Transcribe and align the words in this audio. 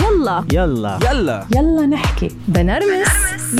يلا. 0.00 0.44
يلا. 0.52 0.98
يلا. 1.10 1.46
يلا 1.56 1.86
نحكي. 1.86 2.28
بنرمس. 2.48 3.08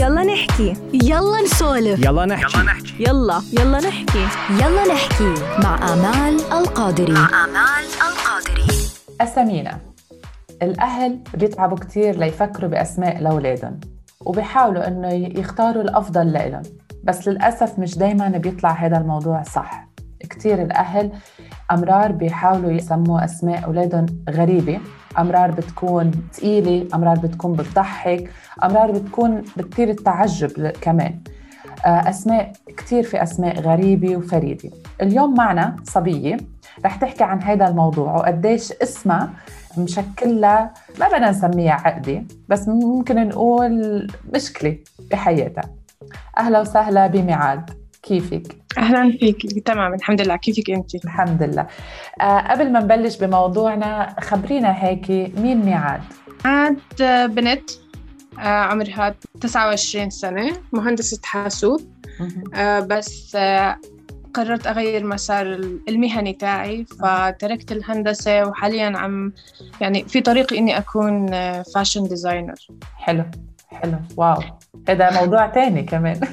يلا 0.01 0.23
نحكي. 0.25 0.75
يلا 0.93 1.43
نسولف. 1.45 2.05
يلا 2.05 2.27
نحكي. 2.27 2.59
يلا 3.01 3.43
يلا. 3.53 3.79
نحكي. 3.81 4.27
يلا 4.51 4.95
نحكي. 4.95 5.35
مع 5.63 5.93
آمال 5.93 6.41
القادري. 6.53 7.13
آمال 7.13 7.85
القادري. 8.09 8.67
أسامينا. 9.21 9.79
الأهل 10.63 11.19
بيتعبوا 11.35 11.77
كتير 11.77 12.17
ليفكروا 12.19 12.71
بأسماء 12.71 13.21
لأولادهم 13.23 13.81
وبيحاولوا 14.21 14.89
إنه 14.89 15.09
يختاروا 15.13 15.83
الأفضل 15.83 16.33
لإلهم. 16.33 16.63
بس 17.05 17.29
للأسف 17.29 17.79
مش 17.79 17.99
دايما 17.99 18.29
بيطلع 18.29 18.71
هذا 18.71 18.99
الموضوع 18.99 19.43
صح. 19.43 19.89
كتير 20.31 20.63
الأهل 20.63 21.13
أمرار 21.73 22.13
بيحاولوا 22.13 22.71
يسموا 22.71 23.25
أسماء 23.25 23.65
أولادهم 23.65 24.07
غريبة 24.31 24.81
أمرار 25.19 25.51
بتكون 25.51 26.11
ثقيلة 26.33 26.89
أمرار 26.95 27.19
بتكون 27.19 27.53
بتضحك 27.53 28.31
أمرار 28.65 28.91
بتكون 28.91 29.43
بتثير 29.57 29.91
التعجب 29.91 30.69
كمان. 30.81 31.19
آه، 31.87 32.11
أسماء 32.11 32.53
كتير 32.77 33.03
في 33.03 33.23
أسماء 33.23 33.61
غريبة 33.61 34.17
وفريدة. 34.17 34.71
اليوم 35.03 35.35
معنا 35.35 35.77
صبية 35.85 36.37
رح 36.85 36.97
تحكي 36.97 37.25
عن 37.25 37.43
هذا 37.43 37.69
الموضوع 37.69 38.17
وقديش 38.17 38.73
اسمها 38.73 39.31
مشكل 39.79 40.41
لها 40.41 40.75
ما 41.01 41.09
بدنا 41.09 41.31
نسميها 41.31 41.73
عقدة 41.73 42.25
بس 42.49 42.69
ممكن 42.69 43.29
نقول 43.29 44.07
مشكلة 44.35 44.79
بحياتها. 45.11 45.65
أهلا 46.39 46.61
وسهلا 46.61 47.07
بميعاد. 47.07 47.82
كيفك؟ 48.03 48.57
أهلا 48.79 49.11
فيك. 49.19 49.67
تمام 49.67 49.95
الحمد 49.95 50.21
لله. 50.21 50.37
كيفك 50.37 50.71
أنت؟ 50.71 50.95
الحمد 50.95 51.43
لله. 51.43 51.67
آه 52.21 52.39
قبل 52.39 52.73
ما 52.73 52.81
نبلش 52.81 53.17
بموضوعنا 53.17 54.17
خبرينا 54.21 54.85
هيك 54.85 55.11
مين 55.39 55.65
ميعاد؟ 55.65 56.01
ميعاد 56.45 56.79
بنت 57.35 57.71
آه 58.39 58.43
عمرها 58.43 59.15
29 59.41 60.11
سنة 60.11 60.53
مهندسة 60.73 61.21
حاسوب. 61.25 61.81
آه 62.55 62.81
بس 62.81 63.37
آه 63.37 63.77
قررت 64.35 64.67
أغير 64.67 65.07
مسار 65.07 65.47
المهني 65.89 66.33
تاعي 66.33 66.85
فتركت 66.85 67.73
الهندسة 67.73 68.47
وحاليا 68.49 68.99
عم 68.99 69.33
يعني 69.81 70.05
في 70.05 70.21
طريقي 70.21 70.59
إني 70.59 70.79
أكون 70.79 71.27
fashion 71.75 72.09
designer 72.09 72.55
حلو 72.97 73.25
حلو. 73.69 73.99
wow. 74.17 74.43
هذا 74.89 75.21
موضوع 75.21 75.47
تاني 75.47 75.83
كمان. 75.83 76.21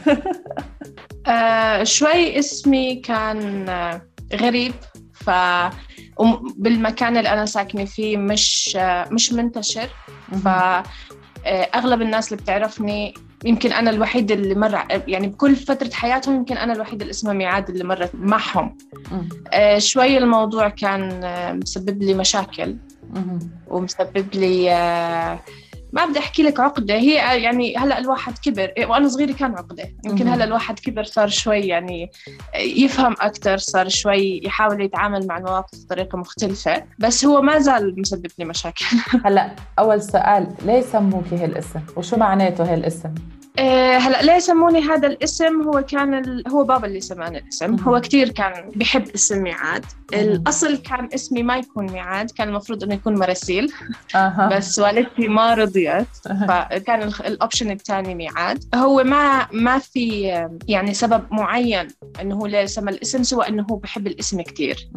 آه 1.30 1.83
شوي 1.83 2.39
اسمي 2.39 2.95
كان 2.95 3.69
آه 3.69 4.02
غريب 4.33 4.73
ف 5.13 5.30
بالمكان 6.55 7.17
اللي 7.17 7.33
أنا 7.33 7.45
ساكنة 7.45 7.86
فيه 7.86 8.17
مش 8.17 8.77
آه 8.80 9.08
مش 9.11 9.33
منتشر. 9.33 9.89
فأغلب 10.44 12.02
الناس 12.02 12.31
اللي 12.33 12.44
بتعرفني 12.44 13.13
يمكن 13.45 13.71
أنا 13.71 13.89
الوحيد 13.89 14.31
اللي 14.31 14.55
مر 14.55 14.83
يعني 15.08 15.27
بكل 15.27 15.55
فترة 15.55 15.89
حياتهم 15.94 16.36
يمكن 16.36 16.58
أنا 16.58 16.73
الوحيد 16.73 17.02
اللي 17.02 17.11
اسمها 17.11 17.33
ميعاد 17.33 17.69
اللي 17.69 17.83
مرت 17.83 18.11
معهم. 18.14 18.77
آه 19.53 19.77
شوي 19.80 20.17
الموضوع 20.17 20.69
كان 20.69 21.23
آه 21.23 21.52
مسبب 21.53 22.03
لي 22.03 22.14
مشاكل. 22.14 22.77
ومسبب 23.67 24.36
لي 24.36 24.71
آه 24.71 25.39
ما 25.94 26.06
بدي 26.06 26.20
أحكي 26.20 26.44
لك 26.44 26.59
عقدة. 26.59 26.95
هي 26.95 27.44
يعني 27.44 27.78
هلأ 27.78 27.98
الواحد 28.00 28.38
كبر. 28.38 28.73
وأنا 28.90 29.08
صغيرة 29.08 29.34
كان 29.34 29.52
عقدة. 29.52 29.84
يمكن 30.06 30.28
هلأ 30.28 30.44
الواحد 30.44 30.80
كبر 30.80 31.04
صار 31.04 31.28
شوي 31.28 31.59
يعني 31.59 32.12
يفهم 32.56 33.16
أكثر 33.20 33.58
صار 33.58 33.90
شوي 33.90 34.42
يحاول 34.44 34.82
يتعامل 34.82 35.28
مع 35.28 35.38
المواقف 35.38 35.86
بطريقة 35.86 36.17
مختلفة. 36.17 36.84
بس 37.00 37.26
هو 37.26 37.42
ما 37.42 37.60
زال 37.60 38.02
مسبب 38.02 38.32
لي 38.40 38.45
مشاكل. 38.45 38.86
هلأ 39.26 39.56
أول 39.80 40.02
سؤال 40.02 40.48
ليه 40.66 40.82
سموكي 40.82 41.36
هالاسم؟ 41.36 41.82
وشو 41.95 42.17
معناته 42.17 42.73
هالاسم؟ 42.73 43.14
هلا 44.00 44.22
ليه 44.22 44.39
سموني 44.39 44.81
هذا 44.81 45.08
الاسم؟ 45.08 45.61
هو 45.61 45.81
كان 45.81 46.14
ال... 46.14 46.44
هو 46.47 46.64
بابا 46.64 46.88
اللي 46.88 47.02
سماني 47.02 47.38
الاسم. 47.38 47.76
هو 47.76 48.02
كثير 48.02 48.30
كان 48.30 48.71
بحب 48.76 49.10
اسم 49.15 49.43
ميعاد. 49.43 49.86
الأصل 50.14 50.77
كان 50.77 51.10
اسمي 51.14 51.43
ما 51.43 51.58
يكون 51.58 51.92
ميعاد 51.92 52.32
كان 52.32 52.48
المفروض 52.49 52.83
إنه 52.83 52.93
يكون 52.93 53.20
مراسيل. 53.20 53.73
أه. 54.15 54.49
بس 54.52 54.80
والدتي 54.80 55.27
ما 55.27 55.54
رضيت 55.54 56.08
فكان 56.48 57.02
ال 57.04 57.13
option 57.13 57.71
الثاني 57.71 58.15
ميعاد. 58.15 58.64
هو 58.76 59.04
ما 59.04 59.48
ما 59.52 59.80
في 59.80 60.20
يعني 60.67 60.93
سبب 60.93 61.23
معين 61.31 61.87
إنه 62.21 62.36
هو 62.36 62.45
ليه 62.45 62.66
سمى 62.66 62.92
الاسم 62.92 63.23
سوى 63.23 63.48
إنه 63.48 63.66
هو 63.71 63.76
بحب 63.76 64.08
الاسم 64.08 64.42
كثير 64.42 64.89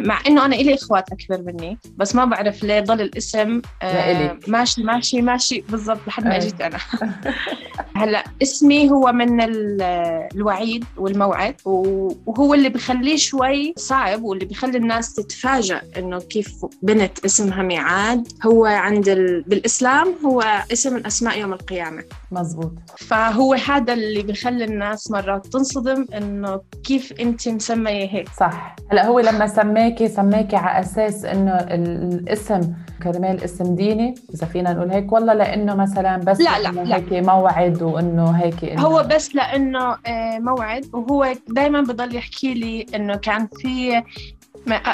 مع 0.00 0.20
إنه 0.26 0.44
أنا 0.44 0.56
إلي 0.56 0.74
إخوات 0.74 1.04
أكبر 1.12 1.42
مني 1.42 1.78
بس 1.96 2.14
ما 2.14 2.24
بعرف 2.24 2.64
ليه 2.64 2.80
ضل 2.80 3.00
الاسم 3.00 3.62
آه 3.82 4.38
ماشي 4.48 4.82
ماشي 4.82 5.22
ماشي 5.22 5.64
بالضبط 5.68 6.00
لحد 6.06 6.24
ما 6.24 6.36
اجيت 6.36 6.60
أنا. 6.60 6.78
هلا 7.96 8.24
اسمي 8.42 8.90
هو 8.90 9.12
من 9.12 9.40
الوعيد 9.40 10.84
والموعد 10.96 11.54
وهو 11.64 12.54
اللي 12.54 12.68
بخليه 12.68 13.16
شوي 13.16 13.74
صعب 13.76 14.22
واللي 14.22 14.44
بخلي 14.44 14.78
الناس 14.78 15.14
تتفاجأ 15.14 15.82
إنه 15.98 16.18
كيف 16.18 16.66
بنت 16.82 17.24
اسمها 17.24 17.62
ميعاد. 17.62 18.28
هو 18.46 18.66
عند 18.66 19.08
ال... 19.08 19.42
بالإسلام 19.42 20.14
هو 20.24 20.44
اسم 20.72 20.94
من 20.94 21.06
اسماء 21.06 21.38
يوم 21.38 21.52
القيامة. 21.52 22.02
مزبوط. 22.32 22.72
فهو 22.98 23.54
هذا 23.54 23.92
اللي 23.92 24.22
بخلي 24.22 24.64
الناس 24.64 25.10
مرات 25.10 25.46
تنصدم 25.46 26.06
إنه 26.16 26.60
كيف 26.84 27.12
أنت 27.20 27.48
مسمية 27.48 28.08
هيك. 28.10 28.28
صح. 28.40 28.76
هلا 28.92 29.06
هو 29.06 29.20
لما 29.20 29.46
سماكي 29.46 30.08
سماكي 30.08 30.56
على 30.56 30.80
أساس 30.84 31.24
إنه 31.24 31.52
الاسم 31.52 32.72
كرمال 33.02 33.44
اسم 33.44 33.74
ديني 33.74 34.14
إذا 34.34 34.46
فينا 34.46 34.72
نقول 34.72 34.90
هيك 34.90 35.12
والله 35.12 35.34
لأنه 35.34 35.74
مثلا 35.74 36.16
بس 36.16 36.40
لا 36.40 36.58
لا, 36.58 36.68
لا. 36.68 36.96
هيك 36.96 37.12
موعد 37.12 37.69
وانه 37.82 38.30
هيك 38.30 38.64
إنه 38.64 38.82
هو 38.82 39.06
بس 39.10 39.34
لأنه 39.34 39.96
موعد 40.38 40.86
وهو 40.92 41.34
دائما 41.48 41.80
بضل 41.80 42.16
يحكي 42.16 42.54
لي 42.54 42.86
إنه 42.94 43.16
كان 43.16 43.48
في 43.62 44.02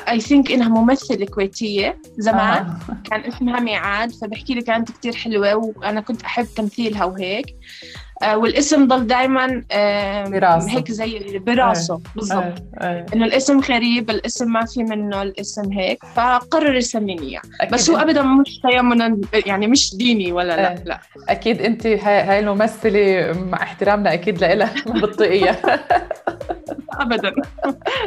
اي 0.09 0.21
ثينك 0.21 0.53
إنها 0.53 0.69
ممثلة 0.69 1.27
كويتية 1.27 1.99
زمان 2.19 2.67
آه. 2.67 2.79
كان 3.11 3.21
اسمها 3.21 3.61
ميعاد 3.61 4.11
فبحكي 4.11 4.55
لي 4.55 4.63
كانت 4.63 4.91
كتير 4.91 5.15
حلوة 5.15 5.57
وأنا 5.57 6.01
كنت 6.01 6.23
أحب 6.23 6.47
تمثيلها 6.57 7.05
وهيك 7.05 7.47
آه 7.47 8.06
والاسم 8.35 8.89
ضل 8.89 9.07
دائما 9.07 9.63
آه 9.73 10.25
براسه. 10.29 10.71
هيك 10.71 10.91
زي 10.91 11.39
براسه. 11.39 11.95
آه. 11.95 12.01
بالضبط. 12.17 12.63
آه. 12.79 13.07
إنه 13.15 13.25
الاسم 13.27 13.61
غريب 13.61 14.11
الاسم 14.11 14.53
ما 14.53 14.65
في 14.65 14.83
منه 14.85 15.23
الاسم 15.23 15.73
هيك 15.73 16.05
فقرر 16.15 16.75
يسميني 16.75 17.23
اياه 17.29 17.41
بس 17.73 17.91
هو 17.91 17.97
ابدا 17.97 18.23
مش 18.23 18.61
تيمنا 18.71 19.19
يعني 19.47 19.67
مش 19.67 19.97
ديني 19.97 20.33
ولا 20.33 20.57
لا 20.57 20.75
لا. 20.85 21.01
أكيد 21.29 21.63
أنت 21.63 21.87
هاي 21.87 22.39
الممثلة 22.39 23.33
مع 23.51 23.63
احترامنا 23.63 24.13
أكيد 24.13 24.45
لها 24.45 24.75
ما 24.87 25.01
بتطيقيها. 25.07 25.57
ابدا. 27.01 27.35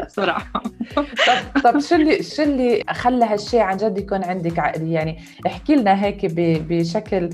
صراحة 0.07 0.63
طب 0.95 1.05
طب 1.63 1.79
شو 1.79 1.95
اللي 1.95 2.23
شو 2.23 2.43
اللي 2.43 2.83
خلى 2.89 3.25
هالشيء 3.25 3.59
عن 3.59 3.77
جد 3.77 3.97
يكون 3.97 4.23
عندك 4.23 4.59
عقلي 4.59 4.93
يعني 4.93 5.17
احكي 5.47 5.75
لنا 5.75 6.03
هيك 6.05 6.19
بشكل 6.69 7.29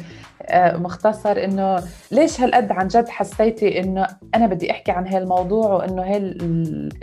مختصر 0.53 1.44
إنه 1.44 1.84
ليش 2.12 2.41
هالقد 2.41 2.72
عن 2.72 2.88
جد 2.88 3.09
حسيتي 3.09 3.79
إنه 3.79 4.07
أنا 4.35 4.47
بدي 4.47 4.72
أحكي 4.72 4.91
عن 4.91 5.07
هالموضوع 5.07 5.73
وإنه 5.73 6.01
هي 6.01 6.18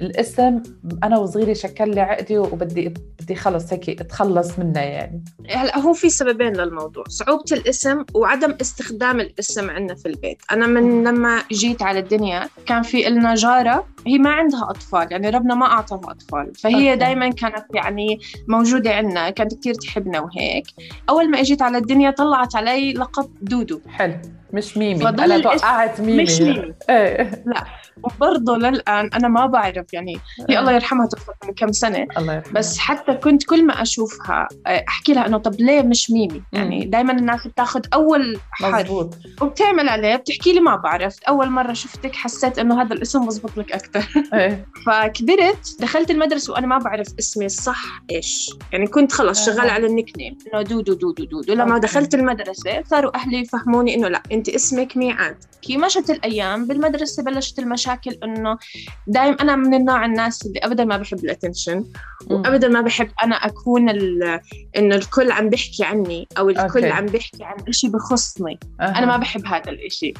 الاسم 0.00 0.62
أنا 1.04 1.19
وصغيري 1.19 1.54
شكل 1.54 1.94
لي 1.94 2.00
عقدي 2.00 2.38
وبدي 2.38 2.94
بدي 3.21 3.34
خلص 3.34 3.72
هيك 3.72 4.00
أتخلص 4.00 4.59
منه 4.59 4.81
يعني. 4.81 5.25
هلأ 5.50 5.78
هو 5.78 5.92
في 5.92 6.10
سببين 6.10 6.53
للموضوع 6.53 7.04
صعوبة 7.09 7.44
الاسم 7.53 8.04
وعدم 8.15 8.54
استخدام 8.60 9.21
الاسم 9.21 9.71
عندنا 9.71 9.94
في 9.94 10.09
البيت. 10.09 10.42
أنا 10.53 10.66
من 10.66 11.04
لما 11.04 11.42
جيت 11.53 11.82
على 11.82 11.98
الدنيا 11.98 12.48
كان 12.66 12.82
في 12.82 13.03
لنا 13.03 13.34
جارة 13.34 13.87
هي 14.06 14.19
ما 14.19 14.31
عندها 14.31 14.71
أطفال 14.71 15.09
يعني 15.10 15.31
ربنا 15.31 15.54
ما 15.54 15.66
أعطاها 15.66 16.10
أطفال. 16.10 16.54
فهي 16.54 16.97
دائما 16.97 17.31
كانت 17.31 17.65
يعني 17.75 18.19
موجودة 18.48 18.94
عندنا 18.94 19.31
كانت 19.31 19.54
كتير 19.54 19.75
تحبنا 19.75 20.21
وهيك. 20.21 20.66
أول 21.10 21.31
ما 21.31 21.41
اجيت 21.41 21.62
على 21.62 21.78
الدنيا 21.78 22.10
طلعت 22.10 22.56
علي 22.56 22.92
لقب 22.92 23.22
دودو. 23.51 23.80
حلو. 23.89 24.41
مش 24.53 24.77
ميمي. 24.77 25.09
أنا 25.09 25.39
توقعت 25.39 26.01
ميمي. 26.01 26.22
مش 26.22 26.41
ميمي. 26.41 26.75
إيه. 26.91 27.45
لا. 27.47 27.65
وبرضه 28.03 28.57
للآن 28.57 29.10
أنا 29.15 29.28
ما 29.28 29.47
بعرف 29.47 29.93
يعني 29.93 30.16
هي 30.49 30.59
الله 30.59 30.72
يرحمها 30.72 31.07
توفت 31.07 31.34
من 31.45 31.54
كم 31.54 31.72
سنة. 31.72 32.07
الله 32.19 32.34
يرحمها. 32.34 32.53
بس 32.54 32.78
حتى 32.78 33.15
كنت 33.15 33.45
كل 33.45 33.66
ما 33.66 33.83
أشوفها 33.83 34.49
أحكي 34.66 35.13
لها 35.13 35.27
إنه 35.27 35.39
طب 35.39 35.60
ليه 35.60 35.83
مش 35.83 36.10
ميمي؟ 36.10 36.43
يعني 36.53 36.84
دائما 36.84 37.13
الناس 37.13 37.47
بتاخذ 37.47 37.81
أول 37.95 38.39
حرف 38.51 38.75
مزبوط 38.75 39.15
وبتعمل 39.41 39.89
عليه 39.89 40.16
بتحكي 40.16 40.53
لي 40.53 40.60
ما 40.60 40.77
بعرف. 40.77 41.16
أول 41.28 41.51
مرة 41.51 41.72
شفتك 41.72 42.15
حسيت 42.15 42.59
إنه 42.59 42.83
هذا 42.83 42.95
الاسم 42.95 43.27
بزبط 43.27 43.57
لك 43.57 43.72
أكثر 43.72 44.04
إيه. 44.34 44.66
فكبرت 44.87 45.77
دخلت 45.81 46.10
المدرسة 46.10 46.53
وأنا 46.53 46.66
ما 46.66 46.78
بعرف 46.78 47.07
اسمي 47.19 47.47
الصح 47.47 48.03
إيش. 48.10 48.51
يعني 48.72 48.87
كنت 48.87 49.13
خلص 49.13 49.47
شغال 49.47 49.71
على 49.71 49.87
ال 49.86 50.18
nickname. 50.18 50.39
إنه 50.54 50.63
دودو 50.63 50.95
دودو 50.95 51.25
دودو 51.25 51.54
لما. 51.54 51.78
دخلت 51.83 52.15
المدرسة 52.15 52.83
صاروا 52.83 53.16
أهلي 53.16 53.41
يفهموني 53.41 53.95
إنه 53.95 54.09
لا 54.09 54.22
انت 54.42 54.48
اسمك 54.48 54.97
ميعاد 54.97 55.36
كي 55.62 55.77
مشت 55.77 56.10
الأيام 56.10 56.66
بالمدرسة 56.66 57.22
بلشت 57.22 57.59
المشاكل 57.59 58.18
إنه 58.24 58.59
دايم 59.06 59.36
أنا 59.41 59.56
من 59.56 59.74
النوع 59.74 60.04
الناس 60.04 60.47
اللي 60.47 60.59
ابدا 60.59 60.84
ما 60.84 60.97
بحب 60.97 61.18
ال 61.18 61.25
attention 61.25 61.84
وابدا 62.30 62.68
ما 62.68 62.80
بحب 62.80 63.09
أنا 63.22 63.36
أكون 63.36 63.89
إنه 64.77 64.94
الكل 64.94 65.33
عم 65.33 65.48
بيحكي 65.48 65.84
عني 65.84 66.28
أو 66.39 66.48
الكل 66.48 66.84
okay. 66.84 66.91
عم 66.91 67.06
بيحكي 67.06 67.44
عن 67.44 67.72
شيء 67.72 67.91
بخصني 67.91 68.59
أه. 68.80 68.84
أنا 68.84 69.06
ما 69.06 69.16
بحب 69.16 69.47
هذا 69.47 69.71
الشيء 69.71 70.15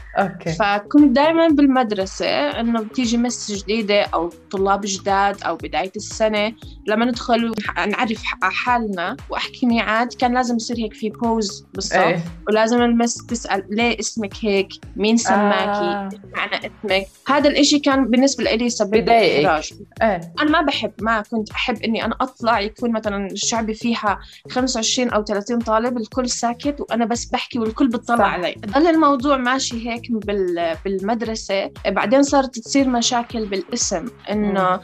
فكنت 0.59 1.17
دائما 1.17 1.49
بالمدرسة 1.49 2.27
إنه 2.27 2.81
بتيجي 2.83 3.17
miss 3.17 3.53
جديدة 3.53 4.03
أو 4.03 4.31
طلاب 4.51 4.81
جداد 4.85 5.43
أو 5.43 5.57
بداية 5.57 5.93
السنة 5.97 6.53
لما 6.87 7.05
ندخل 7.05 7.55
نعرف 7.89 8.23
حالنا 8.43 9.17
وأحكي 9.31 9.67
ميعاد 9.67 10.15
كان 10.15 10.35
لازم 10.35 10.57
يصير 10.57 10.77
هيك 10.79 10.95
في 10.95 11.11
pause 11.11 11.67
بالصف 11.75 11.97
إيه. 11.97 12.25
ولازم 12.49 12.83
ال 12.83 12.92
miss 12.92 13.27
تسأل 13.27 13.65
ليه 13.71 13.99
اسمك 14.13 14.33
هيك 14.41 14.69
مين 14.97 15.17
سماكي؟ 15.17 15.69
آه. 15.69 16.09
معنى 16.37 16.57
اسمك؟ 16.57 17.07
هذا 17.29 17.49
الإشي 17.49 17.79
كان 17.79 18.05
بالنسبة 18.05 18.45
لي 18.45 18.71
سبب 18.71 19.09
إيه. 20.03 20.33
أنا 20.41 20.51
ما 20.51 20.63
بحب 20.63 20.93
ما 21.01 21.21
كنت 21.21 21.51
أحب 21.51 21.83
إني 21.83 22.05
أنا 22.05 22.17
أطلع 22.21 22.61
يكون 22.61 22.93
مثلا 22.93 23.27
الشعبي 23.27 23.75
فيها 23.75 24.19
25 24.51 25.11
أو 25.11 25.25
30 25.25 25.59
طالب 25.59 25.97
الكل 25.97 26.31
ساكت 26.31 26.81
وأنا 26.81 27.05
بس 27.05 27.25
بحكي 27.25 27.59
والكل 27.59 27.89
بتطلع 27.89 28.25
علي. 28.25 28.55
ضل 28.67 28.87
الموضوع 28.87 29.37
ماشي 29.37 29.91
هيك 29.91 30.03
بالمدرسة. 30.85 31.71
بعدين 31.87 32.23
صارت 32.23 32.59
تصير 32.59 32.89
مشاكل 32.89 33.47
بالاسم. 33.47 34.05
إنه 34.31 34.81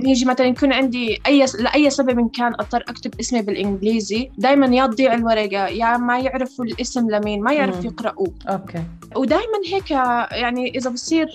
نيجي 0.00 0.24
مثلا 0.24 0.46
يكون 0.46 0.72
عندي 0.72 1.20
أي 1.26 1.46
لأي 1.58 1.90
سبب 1.90 2.30
كان 2.30 2.54
أضطر 2.54 2.84
أكتب 2.88 3.20
اسمي 3.20 3.42
بالإنجليزي 3.42 4.30
دائما 4.38 4.76
يا 4.76 4.86
تضيع 4.86 5.14
الورقة 5.14 5.66
يا 5.66 5.96
ما 5.96 6.18
يعرفوا 6.18 6.64
الاسم 6.64 7.10
لمين 7.10 7.42
ما 7.42 7.52
يعرف 7.52 7.84
يقرأوه. 7.84 8.32
أوكي 8.76 8.86
ودائما 9.16 9.58
هيك 9.66 9.90
يعني 9.90 10.68
إذا 10.68 10.90
بصير 10.90 11.28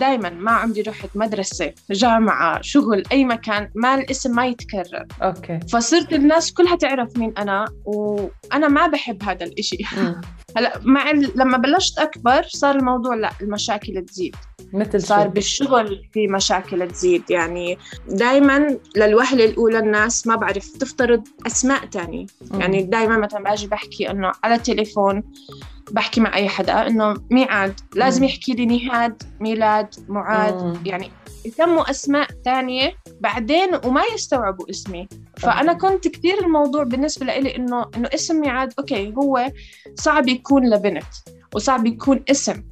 دائما 0.00 0.30
ما 0.30 0.50
عمري 0.50 0.82
رحت 0.82 1.08
مدرسة 1.14 1.72
جامعة 1.90 2.62
شغل 2.62 3.02
أي 3.12 3.24
مكان 3.24 3.70
ما 3.74 3.94
الاسم 3.94 4.36
ما 4.36 4.46
يتكرر. 4.46 5.06
أوكي. 5.22 5.60
فصرت 5.72 6.12
الناس 6.12 6.52
كلها 6.52 6.76
تعرف 6.76 7.18
مين 7.18 7.34
أنا 7.38 7.64
وأنا 7.84 8.68
ما 8.68 8.86
بحب 8.86 9.22
هذا 9.22 9.44
الإشي. 9.44 9.78
هلا 10.56 10.80
مع 10.82 11.10
لما 11.10 11.58
بلشت 11.58 11.98
أكبر 11.98 12.42
صار 12.48 12.76
الموضوع 12.76 13.14
لا 13.14 13.30
المشاكل 13.40 14.04
تزيد. 14.04 14.36
مثل 14.72 15.02
صار 15.02 15.28
بالشغل 15.28 16.08
في 16.12 16.26
مشاكل 16.26 16.88
تزيد. 16.88 17.30
يعني 17.30 17.78
دائما 18.08 18.78
للوهلة 18.96 19.44
الأولى 19.44 19.78
الناس 19.78 20.26
ما 20.26 20.36
بعرف 20.36 20.68
تفترض 20.68 21.22
أسماء 21.46 21.86
تانية. 21.86 22.26
يعني 22.58 22.82
دائما 22.82 23.16
مثلا 23.18 23.42
باجي 23.42 23.66
بحكي 23.66 24.10
إنه 24.10 24.32
على 24.44 24.54
التليفون 24.54 25.22
بحكي 25.90 26.20
مع 26.20 26.34
أي 26.34 26.48
حدا 26.48 26.86
إنه 26.86 27.14
ميعاد 27.30 27.80
لازم 27.94 28.24
يحكي 28.24 28.52
لي 28.52 28.66
نهاد 28.66 29.22
ميلاد 29.40 29.94
معاد 30.08 30.86
يعني 30.86 31.10
يسموا 31.44 31.90
أسماء 31.90 32.28
تانية 32.44 32.94
بعدين 33.20 33.68
وما 33.84 34.02
يستوعبوا 34.14 34.70
اسمي. 34.70 35.08
فأنا 35.36 35.72
كنت 35.72 36.08
كثير 36.08 36.44
الموضوع 36.44 36.82
بالنسبة 36.84 37.26
لي 37.26 37.56
إنه 37.56 37.86
إنه 37.96 38.08
اسم 38.14 38.40
ميعاد 38.40 38.72
أوكي 38.78 39.14
هو 39.18 39.52
صعب 39.94 40.28
يكون 40.28 40.70
لبنت 40.70 41.04
وصعب 41.54 41.86
يكون 41.86 42.24
اسم 42.30 42.62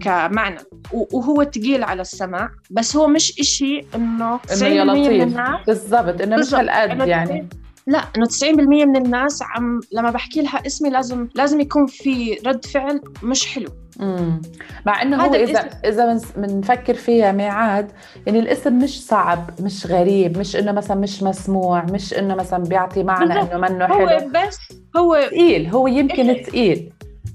كمعنى 0.00 0.58
وهو 0.92 1.42
تقيل 1.42 1.84
على 1.84 2.02
السمع 2.02 2.50
بس 2.70 2.96
هو 2.96 3.06
مش 3.06 3.40
إشي 3.40 3.86
إنه 3.94 4.38
90% 4.38 4.62
من 4.62 5.22
الناس 5.22 5.66
بالضبط 5.66 6.20
إنه 6.20 6.36
مش 6.36 6.54
هالقد 6.54 7.08
يعني. 7.08 7.48
لا 7.90 7.98
إنه 8.16 8.26
90% 8.26 8.86
من 8.86 8.96
الناس 8.96 9.42
عم 9.42 9.80
لما 9.92 10.10
بحكي 10.10 10.42
لها 10.42 10.66
اسمي 10.66 10.90
لازم 10.90 11.28
لازم 11.34 11.60
يكون 11.60 11.86
في 11.86 12.38
رد 12.46 12.64
فعل 12.64 13.00
مش 13.22 13.46
حلو. 13.54 13.68
امم 14.00 14.42
مع 14.86 15.02
إنه 15.02 15.24
هو 15.24 15.34
اذا 15.34 15.60
إذا 15.84 16.20
بنفكر 16.36 16.94
فيها 16.94 17.32
ميعاد 17.32 17.92
يعني 18.26 18.38
الاسم 18.38 18.78
مش 18.78 19.06
صعب 19.06 19.50
مش 19.60 19.86
غريب 19.86 20.38
مش 20.38 20.56
إنه 20.56 20.72
مثلا 20.72 20.96
مش 20.96 21.22
مسموع 21.22 21.84
مش 21.84 22.14
إنه 22.14 22.34
مثلا 22.34 22.64
بيعطي 22.64 23.02
معنى 23.02 23.40
إنه 23.40 23.58
منه 23.58 23.86
حلو. 23.86 24.08
هو 24.08 24.30
بس 24.34 24.58
هو 24.96 25.20
ثقيل 25.20 25.66
هو 25.66 25.86
يمكن 25.86 26.42
ثقيل 26.42 26.92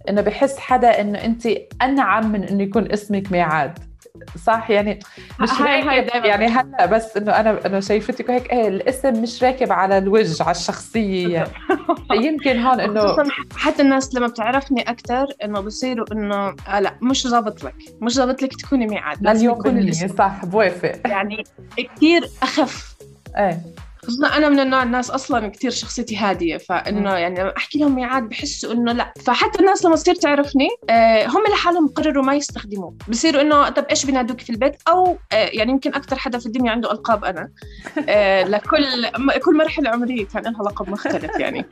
إنه 0.10 0.22
بحس 0.22 0.58
حدا 0.58 1.02
إنه 1.02 1.26
انت 1.26 1.48
أنعم 1.82 2.32
من 2.32 2.44
إنه 2.44 2.64
يكون 2.64 2.92
اسمك 2.92 3.32
ميعاد. 3.32 3.80
صح؟ 4.44 4.70
يعني 4.70 5.00
مش 5.40 5.50
هاي 5.52 5.82
هاي 5.82 6.28
يعني 6.30 6.46
هلا 6.48 6.86
بس 6.86 7.18
إنه 7.18 7.32
أنا 7.32 7.66
أنا 7.66 7.80
شايفتك 7.80 8.32
هيك 8.32 8.52
إيه 8.52 8.68
الاسم 8.68 9.22
مش 9.22 9.44
راكب 9.44 9.72
على 9.72 9.98
الوجه 9.98 10.44
على 10.44 10.52
الشخصية. 10.52 11.48
يعني 12.10 12.26
يمكن 12.26 12.60
هون 12.60 12.80
إنه 12.80 13.16
حتى 13.56 13.82
الناس 13.82 14.16
لما 14.16 14.28
بتعرفني 14.28 14.82
أكثر 14.82 15.26
إنه 15.44 15.60
بصيروا 15.60 16.06
إنه 16.12 16.56
آه 16.68 16.80
لا 16.80 16.96
مش 17.02 17.28
ظابط 17.28 17.64
لك 17.64 17.76
مش 18.02 18.14
ظابط 18.14 18.42
لك 18.42 18.56
تكوني 18.62 18.88
ميعاد 18.88 19.18
لازم 19.22 19.50
يكون 19.50 19.78
الاسم 19.78 20.08
صح 20.08 20.46
بوافق. 20.46 21.00
يعني 21.06 21.44
كثير 21.96 22.30
أخف. 22.44 22.96
إيه. 23.38 23.60
خصوصا 24.08 24.28
أنا 24.28 24.50
من 24.50 24.60
النوع 24.60 24.84
الناس 24.84 25.12
أصلا 25.12 25.48
كثير 25.48 25.72
شخصيتي 25.72 26.18
هادية 26.18 26.58
فإنه 26.58 27.14
يعني 27.14 27.40
لما 27.40 27.54
أحكي 27.58 27.80
لهم 27.80 27.96
ميعاد 27.96 28.24
بحسوا 28.30 28.74
إنه 28.74 28.92
لا. 28.92 29.14
فحتى 29.26 29.60
الناس 29.60 29.86
لما 29.86 29.96
تصير 29.96 30.16
تعرفني 30.16 30.68
آه، 30.90 31.28
هم 31.28 31.44
لحالهم 31.52 31.88
قرروا 31.88 32.24
ما 32.24 32.36
يستخدموه. 32.36 32.94
بصيروا 33.08 33.42
إنه 33.42 33.70
طب 33.70 33.86
إيش 33.90 34.06
بينادوك 34.06 34.42
في 34.42 34.50
البيت؟ 34.50 34.76
أو 34.88 35.18
آه، 35.34 35.50
يعني 35.54 35.72
يمكن 35.72 35.96
أكثر 35.96 36.16
حدا 36.16 36.40
في 36.40 36.46
الدنيا 36.46 36.72
عنده 36.72 36.92
ألقاب 36.92 37.26
أنا. 37.26 37.50
آه، 38.10 38.44
لكل 38.44 39.08
كل 39.46 39.58
مرحلة 39.58 39.90
عمرية 39.90 40.26
كان 40.26 40.44
لها 40.44 40.64
لقب 40.64 40.90
مختلف 40.90 41.40
يعني. 41.40 41.66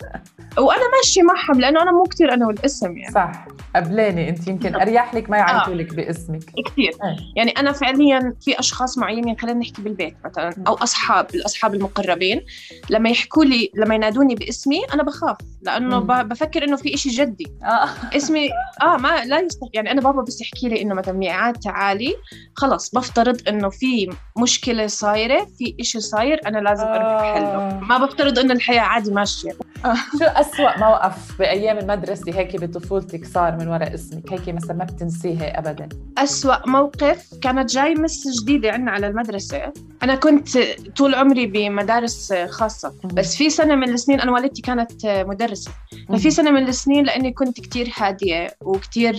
وأنا 0.58 0.84
ماشية 0.98 1.22
معهم 1.22 1.62
لأنه 1.62 1.82
أنا 1.82 1.92
مو 1.92 2.04
كثير 2.04 2.34
أنا 2.34 2.48
والاسم 2.48 2.98
يعني. 2.98 3.14
صح. 3.14 3.46
قبلاني 3.76 4.30
أنت 4.30 4.48
يمكن 4.48 4.76
أريح 4.76 5.16
لك 5.16 5.30
ما 5.30 5.38
يعرفوا 5.38 5.74
لك 5.74 5.96
باسمك. 5.96 6.44
كثير 6.66 6.92
يعني 7.36 7.52
أنا 7.52 7.72
فعليا 7.72 8.34
في 8.42 8.60
أشخاص 8.60 8.98
معينين 8.98 9.38
خلينا 9.38 9.60
نحكي 9.60 9.82
بالبيت 9.82 10.16
مثلا 10.26 10.54
أو 10.68 10.74
أصحاب 10.74 11.28
الأصحاب 11.36 11.74
المقربين. 11.74 12.23
المقربين 12.24 12.46
لما 12.90 13.10
يحكوا 13.10 13.46
لي 13.46 13.72
لما 13.76 13.96
ينادوني 13.96 14.36
باسمي 14.36 14.82
أنا 14.94 15.04
بخاف 15.04 15.38
لأنه 15.62 16.00
م. 16.00 16.28
بفكر 16.28 16.64
إنه 16.64 16.76
في 16.76 16.94
إشي 16.94 17.10
جدي 17.10 17.48
آه. 17.64 18.18
اسمي 18.18 18.50
آه 18.84 18.98
ما 18.98 19.26
لا 19.26 19.40
يستح 19.40 19.68
يعني 19.74 19.92
أنا 19.92 20.02
بابا 20.02 20.22
بس 20.22 20.42
يحكي 20.42 20.70
لي 20.70 20.82
إنه 20.82 20.96
مثلا 20.96 21.14
ميعاد 21.14 21.54
تعالي 21.54 22.16
خلص 22.56 22.96
بفترض 22.96 23.48
إنه 23.48 23.70
في 23.70 24.10
مشكلة 24.38 24.88
صايرة 24.88 25.48
في 25.58 25.76
إشي 25.80 26.00
صاير 26.00 26.40
أنا 26.48 26.58
لازم 26.58 26.86
أروح 26.86 27.22
أحله 27.22 27.46
آه. 27.46 27.80
ما 27.80 28.06
بفترض 28.06 28.40
إنه 28.40 28.54
الحياة 28.54 28.82
عادي 28.82 29.12
ماشية 29.12 29.52
شو 30.20 30.26
أسوأ 30.26 30.80
موقف 30.80 31.40
بأيام 31.40 31.78
المدرسة 31.78 32.32
هيك 32.34 32.62
بطفولتك 32.62 33.26
صار 33.26 33.58
من 33.58 33.68
وراء 33.68 33.94
اسمك؟ 33.94 34.34
هيك 34.34 34.50
مثلا 34.50 34.74
ما 34.74 34.84
بتنسيها 34.84 35.60
أبدا. 35.60 35.90
أسوأ 36.18 36.70
موقف 36.70 37.30
كانت 37.42 37.72
جاي 37.72 37.96
مس 37.96 38.42
جديدة 38.42 38.72
عنا 38.72 38.92
على 38.92 39.08
المدرسة. 39.08 39.74
أنا 40.04 40.16
كنت 40.16 40.58
طول 40.98 41.16
عمري 41.16 41.46
بمدارس 41.46 42.34
خاصة. 42.34 42.94
بس 43.04 43.36
في 43.36 43.50
سنة 43.50 43.76
من 43.76 43.90
السنين 43.90 44.22
أنا 44.22 44.32
والدتي 44.32 44.62
كانت 44.62 45.06
مدرسة. 45.06 45.72
ففي 46.10 46.32
سنة 46.32 46.52
من 46.52 46.68
السنين 46.68 47.06
لأني 47.06 47.32
كنت 47.32 47.62
كتير 47.62 47.94
هادية 47.98 48.56
وكتير 48.62 49.16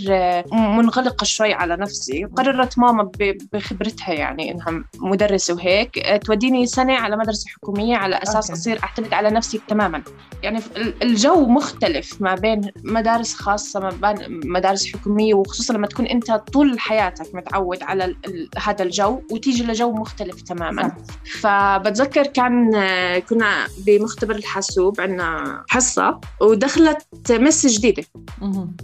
منغلقة 0.53 1.25
شوي 1.25 1.53
على 1.55 1.77
نفسي. 1.77 2.25
قررت 2.25 2.79
ماما 2.79 3.11
بخبرتها 3.53 4.15
يعني 4.15 4.53
إنها 4.53 4.85
مدرسة 4.99 5.55
وهيك. 5.55 6.21
توديني 6.25 6.67
سنة 6.67 6.95
على 6.95 7.17
مدرسة 7.17 7.51
حكومية 7.51 7.97
على 7.97 8.17
أساس 8.23 8.51
أصير 8.51 8.81
أعتمد 8.85 9.15
على 9.15 9.31
نفسي 9.31 9.63
تماما. 9.69 10.03
يعني 10.43 10.54
يعني 10.55 10.95
الجو 11.03 11.47
مختلف 11.47 12.23
ما 12.23 12.35
بين 12.35 12.61
مدارس 12.85 13.35
خاصة 13.35 13.81
ما 13.81 13.91
بين 13.91 14.41
مدارس 14.45 14.93
حكومية 14.93 15.35
وخصوصا 15.35 15.75
لما 15.75 15.87
تكون 15.87 16.07
أنت 16.07 16.31
طول 16.31 16.81
حياتك 16.81 17.35
متعود 17.35 17.83
على 17.83 18.17
هذا 18.59 18.83
الجو 18.83 19.23
وتيجي 19.31 19.65
لجو 19.65 19.93
مختلف 19.93 20.43
تماما. 20.43 20.97
فبتذكر 21.41 22.27
كان 22.27 22.71
كنا 23.19 23.67
بمختبر 23.87 24.35
الحاسوب 24.35 25.01
عندنا 25.01 25.65
حصة 25.69 26.21
ودخلت 26.41 27.07
مس 27.31 27.67
جديدة. 27.67 28.05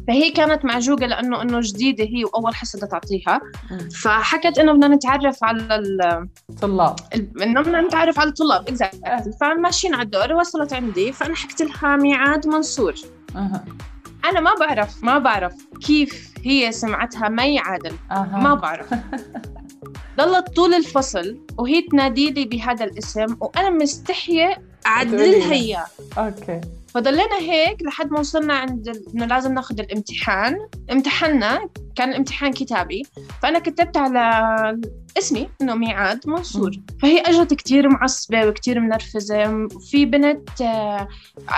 فهي 0.08 0.30
كانت 0.30 0.64
معجوقة 0.64 1.06
لأنه 1.06 1.42
إنه 1.42 1.60
جديدة 1.62 2.04
هي 2.04 2.24
وأول 2.24 2.54
حصة 2.54 2.78
بدها 2.78 2.88
تعطيها. 2.88 3.40
فحكت 4.02 4.58
إنه 4.58 4.72
بدنا 4.72 4.88
نتعرف 4.88 5.44
على 5.44 5.82
الطلاب 6.50 6.96
إنه 7.42 7.60
بدنا 7.60 7.80
نتعرف 7.80 8.18
على 8.18 8.28
الطلاب 8.28 8.64
فماشيين 9.40 9.94
على 9.94 10.02
الدور 10.02 10.32
وصلت 10.32 10.72
عندي 10.72 11.12
فأنا 11.12 11.34
حكيت 11.34 11.59
لها 11.62 11.96
ميعاد 11.96 12.46
منصور. 12.46 12.94
أه. 13.36 13.64
أنا 14.24 14.40
ما 14.40 14.54
بعرف 14.54 15.04
ما 15.04 15.18
بعرف 15.18 15.54
كيف 15.86 16.34
هي 16.44 16.72
سمعتها 16.72 17.28
ما 17.28 17.46
يعادل 17.46 17.92
أه. 18.10 18.38
ما 18.42 18.54
بعرف. 18.54 18.94
ضلت 20.16 20.46
طول 20.56 20.74
الفصل 20.74 21.38
وهي 21.58 21.82
تنادي 21.82 22.30
لي 22.30 22.44
بهذا 22.44 22.84
الاسم 22.84 23.36
وأنا 23.40 23.70
مستحية 23.70 24.62
أعدلها 24.86 25.52
إياه. 25.52 25.86
okay. 26.18 26.60
فضلينا 26.88 27.38
هيك 27.38 27.82
لحد 27.82 28.10
ما 28.10 28.18
وصلنا 28.18 28.54
عند 28.54 29.02
إنه 29.14 29.26
لازم 29.26 29.54
ناخذ 29.54 29.80
الامتحان. 29.80 30.56
امتحنا 30.92 31.68
كان 31.96 32.10
الامتحان 32.10 32.52
كتابي 32.52 33.02
فأنا 33.42 33.58
كتبت 33.58 33.96
على 33.96 34.20
اسمي 35.18 35.48
إنه 35.62 35.74
ميعاد 35.74 36.20
منصور. 36.26 36.70
فهي 37.02 37.20
أجت 37.20 37.54
كتير 37.54 37.88
معصبة 37.88 38.46
وكتير 38.46 38.80
منرفزة. 38.80 39.68
في 39.90 40.04
بنت 40.04 40.60
آه، 40.60 41.08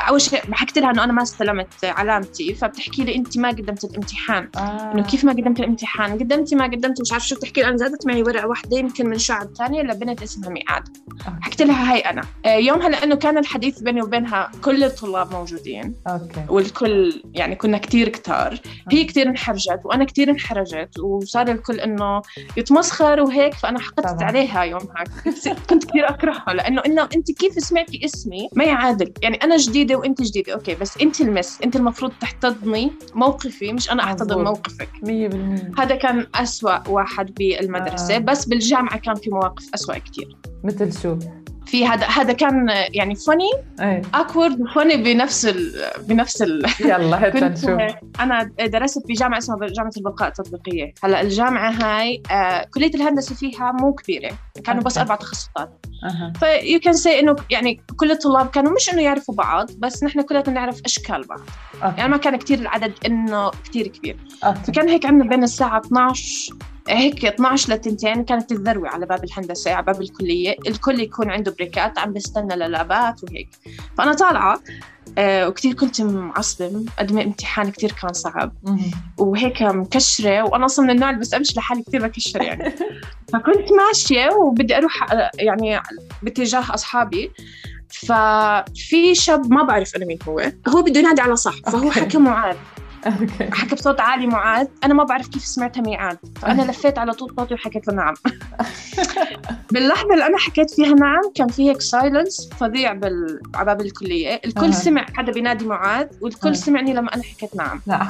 أول 0.08 0.20
شيء 0.20 0.40
حكيت 0.52 0.78
لها 0.78 0.90
إنه 0.90 1.04
أنا 1.04 1.12
ما 1.12 1.22
استلمت 1.22 1.84
علامتي 1.84 2.54
فبتحكي 2.54 3.04
لي 3.04 3.14
أنت 3.16 3.38
ما 3.38 3.48
قدمت 3.48 3.84
الامتحان. 3.84 4.48
آه. 4.56 4.92
إنه 4.94 5.02
كيف 5.02 5.24
ما 5.24 5.32
قدمت 5.32 5.60
الامتحان؟ 5.60 6.12
قدمتي 6.12 6.54
ما 6.54 6.64
قدمت 6.64 7.00
مش 7.00 7.12
عارف 7.12 7.28
شو 7.28 7.36
بتحكي 7.36 7.60
لي 7.60 7.68
أنا 7.68 7.76
زادت 7.76 8.06
معي 8.06 8.22
ورقة 8.22 8.46
واحدة 8.46 8.78
يمكن 8.78 9.06
من 9.06 9.18
شعب 9.18 9.54
ثانية 9.54 9.82
لبنت 9.82 10.22
اسمها 10.22 10.48
ميعاد. 10.50 10.88
okay. 11.12 11.36
حكيت 11.40 11.62
لها 11.62 11.92
هاي 11.92 12.00
أنا. 12.00 12.22
آه، 12.46 12.56
يومها 12.56 12.88
لأنه 12.88 13.14
كان 13.14 13.38
الحديث 13.38 13.80
بيني 13.80 14.02
وبينها 14.02 14.50
كل 14.64 14.84
الطلاب 14.84 15.32
موجودين. 15.32 15.94
okay. 16.08 16.44
والكل 16.48 17.22
يعني 17.34 17.56
كنا 17.56 17.78
كتير 17.78 18.08
كتار. 18.08 18.60
هي 18.90 19.04
كتير 19.04 19.28
انحرجت 19.28 19.80
وأنا 19.84 20.04
كتير 20.04 20.30
انحرجت 20.32 20.98
وصار 21.00 21.48
الكل 21.48 21.80
إنه 21.80 22.22
يتمسخر 22.56 23.20
وهيك 23.20 23.54
فأنا 23.54 23.78
حقدت 23.78 24.06
طبعاً. 24.08 24.24
عليها 24.24 24.62
يومها 24.62 25.04
كنت- 25.70 25.84
كتير 25.84 26.10
أكرهها 26.10 26.54
لأنه 26.54 26.82
إنه 26.86 27.08
أنت 27.16 27.30
كيف 27.32 27.52
سمعتي 27.54 28.04
اسمي 28.04 28.48
ميعاد 28.56 29.12
يعني 29.22 29.36
أنا 29.36 29.56
جديدة 29.56 29.94
وأنت 29.96 30.22
جديدة 30.22 30.52
okay 30.52 30.74
بس 30.74 30.98
أنت 31.02 31.20
ال 31.20 31.28
miss 31.28 31.58
أنت 31.64 31.76
المفروض 31.76 32.12
تحتضني 32.20 32.92
موقفي 33.14 33.72
مش 33.72 33.90
أنا 33.90 34.04
أحتضن. 34.04 34.44
موقفك 34.44 34.88
100% 35.02 35.80
هذا 35.80 35.94
كان 35.96 36.26
أسوأ 36.34 36.88
واحد 36.88 37.34
بالمدرسة 37.34 38.14
آه. 38.16 38.18
بس 38.18 38.44
بالجامعة 38.44 38.98
كان 38.98 39.14
في 39.14 39.30
مواقف 39.30 39.64
أسوأ 39.74 39.98
كتير 39.98 40.36
مثل 40.64 41.02
شو؟ 41.02 41.16
في 41.66 41.86
هذا 41.86 42.06
هذا 42.06 42.32
كان 42.32 42.68
يعني 42.68 43.14
funny 43.14 43.50
awkward 44.14 44.58
funny 44.74 44.96
بنفس 44.96 45.46
ال 45.46 45.72
بنفس 46.08 46.42
ال 46.42 46.66
يلا 46.80 47.26
هات 47.26 47.36
نشوف. 47.36 47.80
أنا 48.20 48.50
درست 48.66 49.06
في 49.06 49.12
جامعة 49.12 49.38
اسمها 49.38 49.58
جامعة 49.68 49.92
البلقاء 49.96 50.28
التطبيقية. 50.28 50.94
هلأ 51.04 51.20
الجامعة 51.20 51.70
هاي 51.70 52.22
آه 52.30 52.66
كلية 52.74 52.94
الهندسة 52.94 53.34
فيها 53.34 53.72
مو 53.72 53.92
كبيرة 53.94 54.30
كانوا 54.64 54.82
بس. 54.82 54.98
أربع 54.98 55.14
تخصصات. 55.14 55.86
أها. 56.04 56.32
ف 56.40 56.80
you 56.80 56.86
can 56.86 56.92
say 56.92 57.20
إنه 57.20 57.36
يعني 57.50 57.80
كل 57.96 58.10
الطلاب 58.10 58.46
كانوا 58.46 58.72
مش 58.72 58.92
إنه 58.92 59.02
يعرفوا 59.02 59.34
بعض 59.34 59.70
بس 59.78 60.04
نحن 60.04 60.22
كلنا 60.22 60.50
نعرف 60.50 60.80
أشكال 60.84 61.26
بعض. 61.26 61.40
okay 61.82 61.98
يعني 61.98 62.10
ما 62.10 62.16
كان 62.16 62.36
كتير 62.36 62.58
العدد 62.58 62.92
إنه 63.06 63.50
كتير 63.50 63.86
كبير. 63.86 64.16
okay 64.44 64.60
فكان 64.66 64.88
هيك 64.88 65.06
عندنا 65.06 65.28
بين 65.28 65.42
الساعة 65.42 65.80
12 65.80 66.54
هيك 66.92 67.24
12 67.24 67.72
لتنتين 67.72 68.24
كانت 68.24 68.52
الذروة 68.52 68.88
على 68.88 69.06
باب 69.06 69.24
الهندسة 69.24 69.72
على 69.72 69.86
باب 69.86 70.00
الكلية. 70.02 70.56
الكل 70.66 71.00
يكون 71.00 71.30
عنده 71.30 71.54
break 71.58 71.92
ات 71.92 71.98
عم 71.98 72.12
بيستنى 72.12 72.56
لل 72.56 72.79
lab 72.79 73.13
ات 73.13 73.24
وهيك. 73.24 73.48
فأنا 73.98 74.12
طالعة 74.12 74.60
آه 75.18 75.48
وكتير 75.48 75.74
كنت 75.74 76.00
معصبة 76.00 76.70
مقدمة 76.70 77.22
امتحان 77.22 77.70
كتير 77.70 77.92
كان 78.02 78.12
صعب. 78.12 78.52
وهيك 79.18 79.62
مكشرة 79.62 80.42
وأنا 80.42 80.64
أصلا 80.64 80.84
من 80.84 80.90
النوع 80.90 81.10
اللي 81.10 81.20
بس 81.20 81.34
أمشي 81.34 81.54
لحالي 81.56 81.82
كتير 81.82 82.06
بكشر 82.06 82.42
يعني. 82.42 82.72
فكنت 83.32 83.68
ماشية 83.72 84.30
وبدي 84.30 84.76
أروح 84.76 85.12
آه، 85.12 85.30
يعني 85.34 85.80
باتجاه 86.22 86.74
أصحابي. 86.74 87.30
ففي 87.88 89.14
شاب 89.14 89.52
ما 89.52 89.62
بعرف 89.62 89.96
أنا 89.96 90.04
مين 90.04 90.18
هو 90.28 90.52
هو 90.68 90.82
بده 90.82 91.00
ينادي 91.00 91.20
على 91.20 91.36
صح 91.36 91.54
فهو. 91.66 91.90
حكى 91.90 92.18
معاذ 92.18 92.56
أوكي. 93.06 93.50
حكى 93.52 93.74
بصوت 93.74 94.00
عالي 94.00 94.26
معاذ. 94.26 94.66
أنا 94.84 94.94
ما 94.94 95.04
بعرف 95.04 95.28
كيف 95.28 95.44
سمعتها 95.44 95.80
ميعاد. 95.80 96.18
فأنا 96.42 96.62
لفيت 96.62 96.98
على 96.98 97.12
طول 97.12 97.34
صوتي 97.36 97.54
وحكيت 97.54 97.88
له 97.88 97.94
نعم. 97.94 98.14
باللحظة 99.72 100.12
اللي 100.12 100.26
أنا 100.26 100.38
حكيت 100.38 100.70
فيها 100.70 100.94
نعم 100.94 101.20
كان 101.34 101.48
في 101.48 101.70
هيك 101.70 101.80
silence 101.80 102.50
فظيع 102.60 102.92
بال... 102.92 103.40
على 103.54 103.66
باب 103.66 103.80
الكلية. 103.80 104.40
الكل. 104.44 104.74
سمع 104.74 105.06
حدا 105.14 105.32
بينادي 105.32 105.66
معاذ 105.66 106.06
أه. 106.06 106.10
والكل 106.20 106.56
سمعني 106.56 106.94
لما 106.94 107.14
أنا 107.14 107.22
حكيت 107.22 107.56
نعم. 107.56 107.80
لا. 107.86 108.06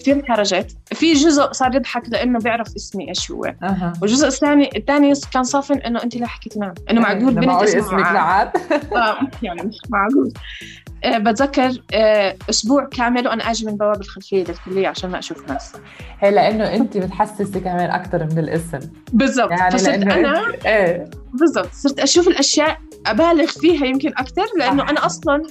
كثير 0.00 0.16
انحرجت. 0.16 0.76
في 0.92 1.12
جزء 1.12 1.52
صار 1.52 1.74
يضحك 1.74 2.02
لأنه 2.08 2.38
بيعرف 2.38 2.68
اسمي 2.76 3.08
إيش 3.08 3.30
هو. 3.30 3.44
أها. 3.44 3.92
والجزء 4.02 4.26
الثاني 4.26 4.70
الثاني 4.76 5.12
كان 5.32 5.42
صافن 5.42 5.78
إنه 5.78 6.02
أنت 6.02 6.16
ليه 6.16 6.26
حكيت 6.26 6.56
نعم؟ 6.56 6.74
إنه 6.90 7.00
معقول 7.00 7.34
بنت 7.34 7.44
معقول 7.44 7.66
اسمها 7.66 8.52
اسمك 8.52 8.92
آه، 8.92 9.18
يعني 9.42 9.62
مش 9.62 9.76
معقول. 9.88 10.32
أه 10.36 10.83
بتذكر 11.06 11.82
أه 11.94 12.36
أسبوع 12.50 12.84
كامل 12.84 13.28
وأنا 13.28 13.50
آجي 13.50 13.66
من 13.66 13.76
بوابة 13.76 14.00
الخلفية 14.00 14.44
للكلية 14.44 14.88
عشان 14.88 15.10
ما 15.10 15.18
أشوف 15.18 15.48
ناس. 15.50 15.72
هي 16.20 16.30
لأنه 16.30 16.74
أنت 16.74 16.96
بتحسسي 16.96 17.60
كمان 17.60 17.90
أكثر 17.90 18.24
من 18.24 18.38
الاسم. 18.38 18.78
بالضبط. 19.12 19.50
يعني 19.50 19.70
فصرت 19.70 19.88
أنا 19.88 20.46
انت 20.46 20.66
إيه. 20.66 21.10
بالضبط. 21.32 21.68
صرت 21.72 22.00
أشوف 22.00 22.28
الأشياء 22.28 22.78
أبالغ 23.06 23.46
فيها 23.46 23.86
يمكن 23.86 24.08
أكثر 24.08 24.44
لأنه 24.58 24.82
صح. 24.82 24.88
أنا 24.88 25.06
أصلا 25.06 25.42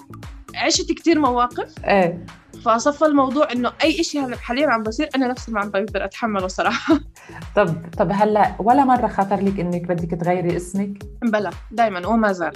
عشت 0.56 0.92
كثير 0.92 1.20
مواقف 1.20 1.86
إيه 1.86 2.26
فصفى 2.66 3.06
الموضوع 3.06 3.52
إنه 3.52 3.72
أي 3.84 4.04
شيء 4.04 4.26
هلا 4.26 4.38
حاليا 4.38 4.68
عم 4.70 4.84
بصير 4.84 5.10
أنا 5.16 5.28
نفسي 5.28 5.52
ما 5.52 5.60
عم 5.60 5.70
بقدر 5.70 6.06
أتحمله 6.06 6.48
صراحة 6.48 7.00
طب 7.56 7.76
طب 7.98 8.12
هلا 8.12 8.56
ولا 8.60 8.86
مرة 8.86 9.08
خطر 9.08 9.42
لك 9.42 9.60
إنك 9.60 9.82
بدك 9.88 10.12
تغيري 10.22 10.58
اسمك؟ 10.58 11.04
بلا 11.24 11.50
دائما 11.72 12.08
وما 12.08 12.32
زال 12.32 12.52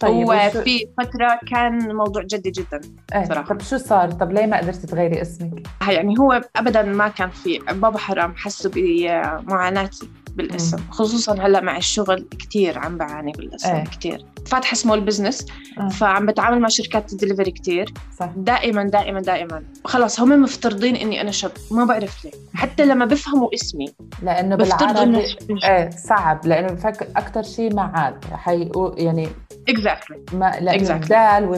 طيب 0.00 0.26
وشو- 0.28 0.58
وفي 0.58 0.88
فترة 0.98 1.40
كان 1.50 1.94
موضوع 1.96 2.22
جدي 2.22 2.50
جدا 2.50 2.80
إيه 3.14 3.24
صراحة. 3.24 3.48
طب 3.48 3.60
شو 3.62 3.76
صار؟ 3.76 4.10
طب 4.10 4.32
ليه 4.32 4.46
ما 4.46 4.56
قدرتي 4.58 4.86
تغيري 4.86 5.22
اسمك؟ 5.22 5.66
يعني 5.88 6.18
هو 6.18 6.40
ابدا 6.56 6.82
ما 6.82 7.08
كان 7.08 7.30
في 7.30 7.58
بابا 7.58 7.98
حرام 7.98 8.34
حسوا 8.36 8.70
بمعاناتي 8.74 10.08
بالاسم. 10.38 10.76
خصوصا 10.90 11.32
هلأ 11.32 11.60
مع 11.60 11.76
الشغل 11.76 12.28
كثير 12.38 12.78
عم 12.78 12.96
بعاني 12.96 13.32
بالاسم 13.32 13.68
إيه. 13.68 13.84
كثير 13.84 14.24
فاتحة 14.46 14.74
small 14.74 15.00
business 15.00 15.46
آه. 15.80 15.88
فعم 15.88 16.26
بتعامل 16.26 16.60
مع 16.60 16.68
شركات 16.68 17.12
الدليفري 17.12 17.50
كثير 17.50 17.94
صح. 18.18 18.30
دائما 18.36 18.84
دائما 18.84 19.20
دائما. 19.20 19.62
خلص 19.84 20.20
هم 20.20 20.42
مفترضين 20.42 20.96
إني 20.96 21.20
أنا 21.20 21.30
شاب 21.30 21.50
ما 21.70 21.84
بعرف 21.84 22.24
ليه. 22.24 22.32
حتى 22.54 22.84
لما 22.84 23.04
بفهموا 23.04 23.54
اسمي 23.54 23.86
لأنه 24.22 24.56
بالعربي 24.56 25.24
إيه 25.64 25.90
صعب. 25.90 26.46
لأنه 26.46 26.68
بفكر 26.68 27.06
أكثر 27.16 27.42
شيء 27.42 27.74
معاذ 27.74 28.24
حيقول 28.32 28.94
يعني 28.96 29.28
exactly 29.68 30.24
ما 30.32 30.52
لأنه 30.60 31.00
Exactly. 31.00 31.12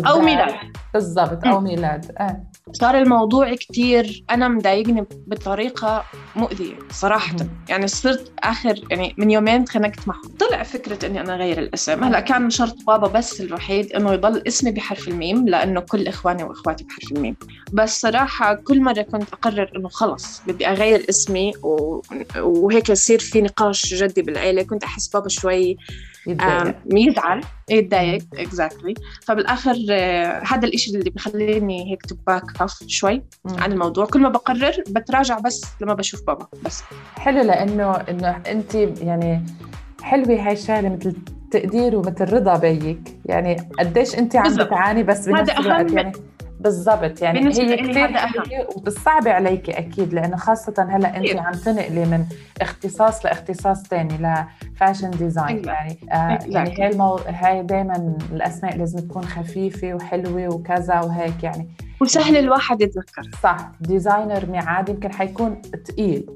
أو 0.08 0.20
ميلاد. 0.20 0.54
بالضبط 0.94 1.46
أو 1.46 1.60
ميلاد. 1.60 2.12
إيه 2.20 2.50
صار 2.72 2.98
الموضوع 2.98 3.54
كتير 3.54 4.24
أنا 4.30 4.48
مضايقني 4.48 5.04
بطريقة 5.26 6.04
مؤذية 6.36 6.74
صراحة. 6.90 7.32
مهم. 7.40 7.50
يعني 7.68 7.86
صرت 7.86 8.32
آخر 8.42 8.74
يعني 8.90 9.14
من 9.18 9.30
يومين 9.30 9.64
تخانقت 9.64 10.08
معه 10.08 10.20
طلع 10.38 10.62
فكرة 10.62 11.06
إني 11.06 11.20
أنا 11.20 11.34
أغير 11.34 11.58
الاسم 11.58 12.04
هلا 12.04 12.20
كان 12.20 12.50
شرط 12.50 12.76
بابا 12.86 13.08
بس 13.08 13.40
الوحيد 13.40 13.92
إنه 13.92 14.12
يضل 14.12 14.42
اسمي 14.46 14.70
بحرف 14.70 15.08
الميم 15.08 15.48
لأنه 15.48 15.80
كل 15.80 16.08
إخواني 16.08 16.44
وإخواتي 16.44 16.84
بحرف 16.84 17.12
الميم. 17.12 17.36
بس 17.72 18.00
صراحة 18.00 18.54
كل 18.54 18.82
مرة 18.82 19.02
كنت 19.02 19.32
أقرر 19.32 19.70
إنه 19.76 19.88
خلص 19.88 20.42
بدي 20.46 20.66
أغير 20.68 21.06
اسمي 21.08 21.52
و... 21.62 22.00
وهيك 22.36 22.88
يصير 22.90 23.18
في 23.18 23.40
نقاش 23.42 23.94
جدي 23.94 24.22
بالعيلة. 24.22 24.62
كنت 24.62 24.84
أحس 24.84 25.08
بابا 25.08 25.28
شوي 25.28 25.76
يزعل 26.26 27.40
يتضايق 27.70 28.22
exactly 28.38 28.94
فبالآخر 29.22 29.76
آه، 29.90 30.42
هذا 30.46 30.68
الإشي 30.68 30.96
اللي 30.96 31.10
بخليني 31.10 31.90
هيك 31.92 32.02
to 32.06 32.24
back 32.24 32.60
off 32.60 32.84
شوي. 32.86 33.22
عن 33.58 33.72
الموضوع 33.72 34.06
كل 34.06 34.20
ما 34.20 34.28
بقرر 34.28 34.72
بتراجع 34.88 35.38
بس 35.38 35.64
لما 35.80 35.94
بشوف 35.94 36.26
بابا 36.26 36.46
بس 36.64 36.82
حلو 37.16 37.42
لأنه 37.42 37.90
إنه 37.92 38.28
أنت 38.30 38.74
يعني 38.74 39.44
حلوة 40.02 40.46
هاي 40.46 40.52
الشغلة 40.52 40.88
مثل 40.88 41.16
تقدير 41.50 41.96
ومثل 41.96 42.32
رضا 42.32 42.56
بيك 42.56 43.18
يعني 43.26 43.56
قديش 43.78 44.18
أنت 44.18 44.36
عم. 44.36 44.56
بتعاني 44.56 45.02
بس 45.02 45.28
بنفس 45.28 45.50
الوقت. 45.50 45.92
يعني 45.92 46.12
بالضبط 46.60 47.22
يعني 47.22 47.38
بالنسبة 47.38 47.64
هي 47.64 47.76
كثير 47.76 48.66
وبتصعبي 48.76 49.30
عليكي 49.30 49.72
أكيد 49.78 50.12
لأنه 50.14 50.36
خاصه 50.36 50.86
هلأ 50.90 51.16
انت. 51.16 51.36
عم 51.36 51.52
تنقلي 51.52 52.04
من 52.04 52.24
اختصاص 52.62 53.24
لاختصاص 53.26 53.82
ثاني 53.82 54.18
ل 54.74 54.79
fashion 54.79 55.10
design. 55.10 55.64
يعني 55.64 55.98
آه. 56.12 56.38
يعني 56.46 56.74
هاي 56.82 56.88
المو... 56.88 57.14
هاي 57.14 57.62
دائما 57.62 58.16
الأسماء 58.32 58.76
لازم 58.78 58.98
تكون 58.98 59.24
خفيفة 59.24 59.94
وحلوة 59.94 60.54
وكذا 60.54 61.00
وهيك 61.00 61.42
يعني 61.44 61.68
وسهل 62.00 62.36
الواحد 62.36 62.80
يتذكر 62.82 63.22
صح 63.42 63.56
designer 63.80 64.46
ميعاد 64.46 64.88
يمكن 64.88 65.12
حيكون 65.12 65.62
ثقيل 65.88 66.26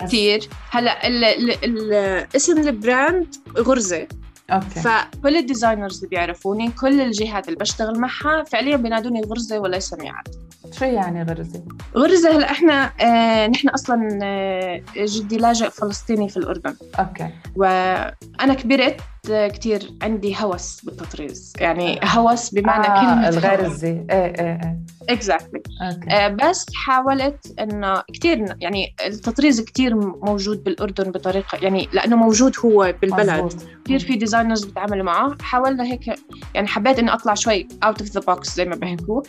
كثير 0.00 0.48
هلأ 0.70 1.06
ال- 1.06 1.24
ال- 1.24 1.64
ال- 1.64 2.26
اسم 2.36 2.58
ال 2.58 2.69
brand 2.69 3.26
غرزة 3.58 4.06
أوكي. 4.50 4.80
فكل 4.80 5.36
ال 5.36 5.42
designers 5.42 5.96
اللي 5.96 6.08
بيعرفوني 6.08 6.70
كل 6.70 7.00
الجهات 7.00 7.48
اللي 7.48 7.58
بشتغل 7.58 7.98
معها 7.98 8.44
فعليا 8.44 8.76
بينادوني 8.76 9.20
غرزة 9.20 9.58
وليس 9.58 9.94
ميعاد 9.94 10.28
شو 10.72 10.84
يعني 10.84 11.22
غرزة؟ 11.22 11.62
غرزة 11.96 12.36
هلا 12.36 12.50
إحنا 12.50 12.92
آه 13.00 13.46
نحن 13.46 13.68
أصلا 13.68 14.18
آه 14.22 14.82
جدي 14.98 15.36
لاجئ 15.36 15.70
فلسطيني 15.70 16.28
في 16.28 16.36
الأردن. 16.36 16.76
أوكي. 16.98 17.28
وأنا 17.56 18.54
كبرت 18.54 19.00
كتير 19.26 19.92
عندي 20.02 20.36
هوس 20.40 20.80
بالتطريز. 20.84 21.52
يعني 21.60 22.00
هوس 22.04 22.50
بمعنى 22.50 22.86
آه 22.86 23.00
كلمة 23.00 23.28
الغرزه 23.28 23.88
إيه 23.88 24.06
إيه 24.10 24.40
إيه. 24.40 24.78
exactly 25.08 25.62
أوكي. 25.82 26.36
بس 26.48 26.66
حاولت 26.74 27.54
إنه 27.60 28.02
كثير 28.14 28.56
يعني 28.60 28.94
التطريز 29.06 29.60
كتير 29.60 29.94
موجود 29.96 30.64
بالأردن 30.64 31.10
بطريقة 31.10 31.58
يعني 31.62 31.88
لأنه 31.92 32.16
موجود 32.16 32.52
هو 32.64 32.94
بالبلد. 33.02 33.52
كثير 33.84 33.98
في 33.98 34.16
designers 34.16 34.64
بتعاملوا 34.64 35.04
معه. 35.04 35.36
حاولنا 35.42 35.84
هيك 35.84 36.18
يعني 36.54 36.66
حبيت 36.66 36.98
اني 36.98 37.12
أطلع 37.12 37.34
شوي 37.34 37.68
out 37.84 38.00
of 38.00 38.10
the 38.10 38.20
box 38.20 38.54
زي 38.56 38.64
ما 38.64 38.76
بيحكوا. 38.76 39.22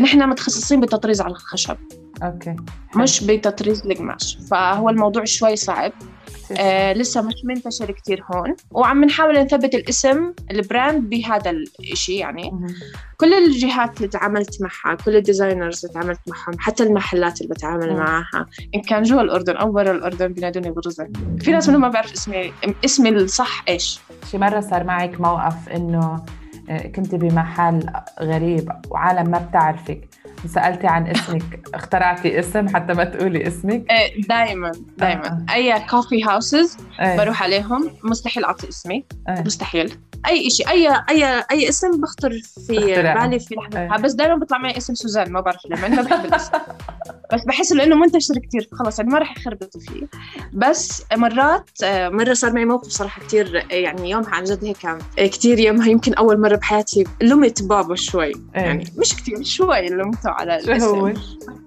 نحن 0.00 0.28
متخصصين 0.28 0.80
بالتطريز 0.80 1.20
على 1.20 1.32
الخشب. 1.32 1.76
أوكي. 2.22 2.56
مش 2.96 3.24
بتطريز 3.24 3.86
القماش. 3.86 4.38
فهو 4.50 4.88
الموضوع 4.88 5.24
شوي 5.24 5.56
صعب. 5.56 5.92
آه 6.58 6.92
لسه 6.92 7.22
مش 7.22 7.34
منتشر 7.44 7.90
كتير 7.90 8.24
هون. 8.34 8.56
وعم 8.70 9.04
نحاول 9.04 9.38
نثبت 9.38 9.74
الاسم 9.74 10.32
ال 10.50 10.60
brand 10.60 11.10
بهذا 11.10 11.50
الشيء 11.80 12.20
يعني. 12.20 12.50
مهم. 12.50 12.74
كل 13.16 13.34
الجهات 13.34 13.96
اللي 13.96 14.08
تعاملت 14.08 14.62
معها 14.62 14.94
كل 14.96 15.16
ال 15.16 15.23
designers 15.23 15.84
اللي 15.84 15.94
تعاملت 15.94 16.20
معهم 16.26 16.58
حتى 16.58 16.82
المحلات 16.82 17.40
اللي 17.40 17.54
بتعامل 17.54 17.90
مم. 17.92 17.96
معها. 17.98 18.46
إن 18.74 18.80
كان 18.80 19.02
جوا 19.02 19.22
الأردن 19.22 19.56
أو 19.56 19.72
برا 19.72 19.90
الأردن 19.90 20.28
بينادوني 20.28 20.70
غرزة 20.70 21.08
في 21.40 21.50
ناس 21.50 21.68
منهم 21.68 21.80
ما 21.80 21.88
بعرف 21.88 22.12
اسمي 22.12 22.52
اسمي 22.84 23.08
الصح 23.08 23.64
إيش. 23.68 24.00
شي 24.30 24.38
مرة 24.38 24.60
صار 24.60 24.84
معك 24.84 25.20
موقف 25.20 25.68
إنه 25.68 26.24
آه، 26.70 26.86
كنت 26.86 27.14
بمحل 27.14 27.90
غريب 28.20 28.72
وعالم 28.90 29.30
ما 29.30 29.38
بتعرفك. 29.38 30.08
سألتي 30.46 30.86
عن 30.86 31.06
اسمك 31.06 31.60
اخترعتي 31.74 32.38
اسم 32.38 32.68
حتى 32.68 32.92
ما 32.92 33.04
تقولي 33.04 33.46
اسمك؟ 33.48 33.84
دايما 34.28 34.72
دايما. 34.98 35.26
آه. 35.50 35.54
أي 35.54 35.80
كوفي 35.90 36.24
هاوسز 36.24 36.76
إيه. 37.00 37.16
بروح 37.16 37.42
عليهم 37.42 37.90
مستحيل 38.04 38.44
أعطي 38.44 38.68
اسمي 38.68 39.04
إيه. 39.28 39.42
مستحيل. 39.42 39.98
أي 40.28 40.50
شيء 40.50 40.68
أي 40.68 40.88
أي 41.10 41.44
أي 41.50 41.68
اسم 41.68 42.00
بخطر 42.00 42.30
في. 42.66 42.76
بالي 42.78 43.38
في 43.38 43.54
لحظة. 43.54 43.94
أي. 43.96 44.02
بس 44.02 44.12
دائما 44.12 44.34
بيطلع 44.34 44.58
معي 44.58 44.76
اسم 44.76 44.94
سوزان 44.94 45.32
ما 45.32 45.40
بعرف 45.40 45.66
ليه 45.66 45.88
ما 45.88 46.02
بحب 46.02 46.24
الاسم. 46.24 46.52
بس 47.32 47.44
بحس 47.44 47.72
إنه 47.72 47.96
منتشر 47.96 48.34
كثير 48.38 48.68
خلص 48.72 48.98
يعني 48.98 49.10
ما 49.10 49.18
راح 49.18 49.36
يخربطوا 49.36 49.80
فيه. 49.80 50.06
بس 50.52 51.02
مرات 51.16 51.70
آه، 51.84 52.08
مرة 52.08 52.32
صار 52.32 52.52
معي 52.52 52.64
موقف 52.64 52.88
صراحة 52.88 53.22
كثير 53.22 53.66
يعني 53.70 54.10
يومها 54.10 54.30
عن 54.30 54.44
جد 54.44 54.64
هيك 54.64 54.76
كثير 55.16 55.58
يومها 55.58 55.88
يمكن 55.88 56.14
أول 56.14 56.40
مرة 56.40 56.56
بحياتي 56.56 57.04
لمت 57.22 57.62
بابا 57.62 57.94
شوي. 57.94 58.26
إيه. 58.26 58.62
يعني 58.62 58.84
مش 58.96 59.16
كثير 59.16 59.42
شوي 59.42 59.88
لمته 60.28 60.40
على 60.40 60.56
الاسم 60.58 60.86
هو؟ 60.86 61.12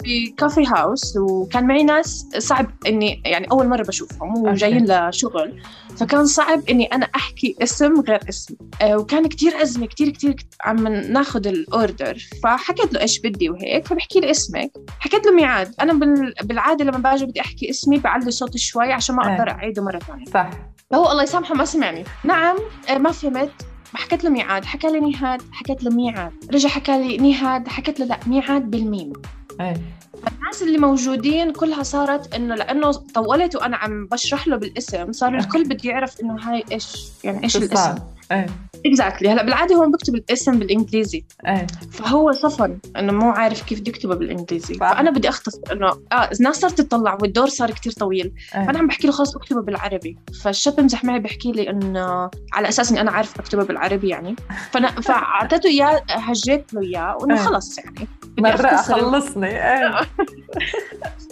في 0.03 0.27
coffee 0.37 0.65
house 0.67 1.17
وكان 1.17 1.67
معي 1.67 1.83
ناس 1.83 2.25
صعب 2.37 2.71
إني 2.87 3.21
يعني 3.25 3.47
أول 3.51 3.67
مرة 3.67 3.83
بشوفهم 3.83 4.37
وجايين 4.47 5.07
لشغل. 5.09 5.61
فكان 5.97 6.25
صعب 6.25 6.61
إني 6.69 6.85
أنا 6.85 7.07
أحكي 7.15 7.55
اسم 7.63 8.01
غير 8.01 8.19
اسمي 8.29 8.57
آه، 8.81 8.97
وكان 8.97 9.27
كتير 9.27 9.61
أزمة 9.61 9.85
كتير 9.85 10.09
كتير 10.09 10.31
كت- 10.31 10.55
عم 10.61 10.87
ناخذ 10.87 11.47
ال 11.47 11.59
order 11.59 12.17
فحكيت 12.43 12.93
له 12.93 13.01
إيش 13.01 13.19
بدي 13.19 13.49
وهيك 13.49 13.87
فبحكي 13.87 14.19
لي 14.19 14.31
اسمك. 14.31 14.71
حكيت 14.99 15.25
له 15.25 15.31
ميعاد. 15.31 15.73
أنا 15.81 15.93
بال- 15.93 16.33
بالعادة 16.43 16.85
لما 16.85 16.97
باجي 16.97 17.25
بدي 17.25 17.41
أحكي 17.41 17.69
اسمي 17.69 17.97
بعلي 17.97 18.31
صوتي 18.31 18.57
شوي 18.57 18.91
عشان 18.93 19.15
ما 19.15 19.25
إيه. 19.27 19.33
أقدر 19.35 19.51
أعيده 19.51 19.83
مرة 19.83 19.99
ثانية. 19.99 20.25
صح. 20.25 20.49
فهو 20.91 21.11
الله 21.11 21.23
يسامحه 21.23 21.53
ما 21.55 21.65
سمعني. 21.65 22.03
نعم 22.23 22.57
آه، 22.89 22.97
ما 22.97 23.11
فهمت. 23.11 23.51
حكيت 23.93 24.23
له 24.23 24.29
ميعاد 24.29 24.65
حكى 24.65 24.87
لي 24.87 24.99
نهاد 24.99 25.41
حكيت 25.51 25.83
له 25.83 25.91
ميعاد. 25.91 26.31
رجع 26.53 26.69
حكى 26.69 26.97
لي 26.97 27.17
نهاد 27.17 27.67
حكيت 27.67 27.99
له 27.99 28.05
لا 28.05 28.19
ميعاد 28.27 28.71
بالميم. 28.71 29.13
إيه. 29.61 29.81
الناس 30.27 30.61
اللي 30.61 30.77
موجودين 30.77 31.51
كلها 31.51 31.83
صارت 31.83 32.33
إنه 32.33 32.55
لأنه 32.55 32.91
طولت 32.91 33.55
وأنا 33.55 33.77
عم 33.77 34.05
بشرح 34.05 34.47
له 34.47 34.55
بالاسم 34.57 35.11
صار 35.11 35.37
الكل 35.37 35.63
بده 35.63 35.89
يعرف 35.89 36.21
إنه 36.21 36.35
هاي 36.41 36.63
إيش 36.71 37.07
يعني 37.23 37.43
إيش 37.43 37.57
الاسم؟ 37.57 37.95
إيه. 38.31 38.45
exactly 38.85 39.29
هلا 39.29 39.43
بالعادة 39.43 39.75
هون 39.75 39.91
بكتب 39.91 40.15
الاسم 40.15 40.59
بالإنجليزي. 40.59 41.25
إيه. 41.47 41.67
فهو 41.91 42.31
صفن 42.31 42.79
إنه 42.97 43.13
مو 43.13 43.29
عارف 43.29 43.63
كيف 43.63 43.79
بدي 43.79 43.91
اكتبه 43.91 44.15
بالإنجليزي. 44.15 44.73
صح. 44.73 44.93
فأنا 44.93 45.11
بدي 45.11 45.29
اختصر 45.29 45.59
إنه 45.71 45.87
آه 45.87 46.29
الناس 46.39 46.55
صارت 46.55 46.81
تطلع 46.81 47.17
والدور 47.21 47.47
صار 47.47 47.71
كتير 47.71 47.91
طويل 47.91 48.33
إيه. 48.55 48.65
فانا 48.65 48.79
عم 48.79 48.87
بحكي 48.87 49.07
له 49.07 49.13
خلص 49.13 49.35
اكتبه 49.35 49.61
بالعربي. 49.61 50.17
فالشاب 50.43 50.75
بمزح 50.75 51.03
معي 51.03 51.19
بحكي 51.19 51.51
لي 51.51 51.69
إنه 51.69 52.29
على 52.53 52.69
أساس 52.69 52.91
إني 52.91 53.01
أنا 53.01 53.11
عارف 53.11 53.39
أكتبه 53.39 53.63
بالعربي 53.63 54.09
يعني. 54.09 54.35
فأنا 54.71 54.87
فأعطيته 55.01 55.67
إياه 55.67 56.01
هجيت 56.09 56.73
له 56.73 56.81
إياه 56.81 57.17
وإنه 57.21 57.35
إيه. 57.35 57.41
خلص 57.41 57.77
يعني. 57.77 58.07
أختصر 58.39 58.93
خلصني 58.93 59.47
إيه. 59.47 59.99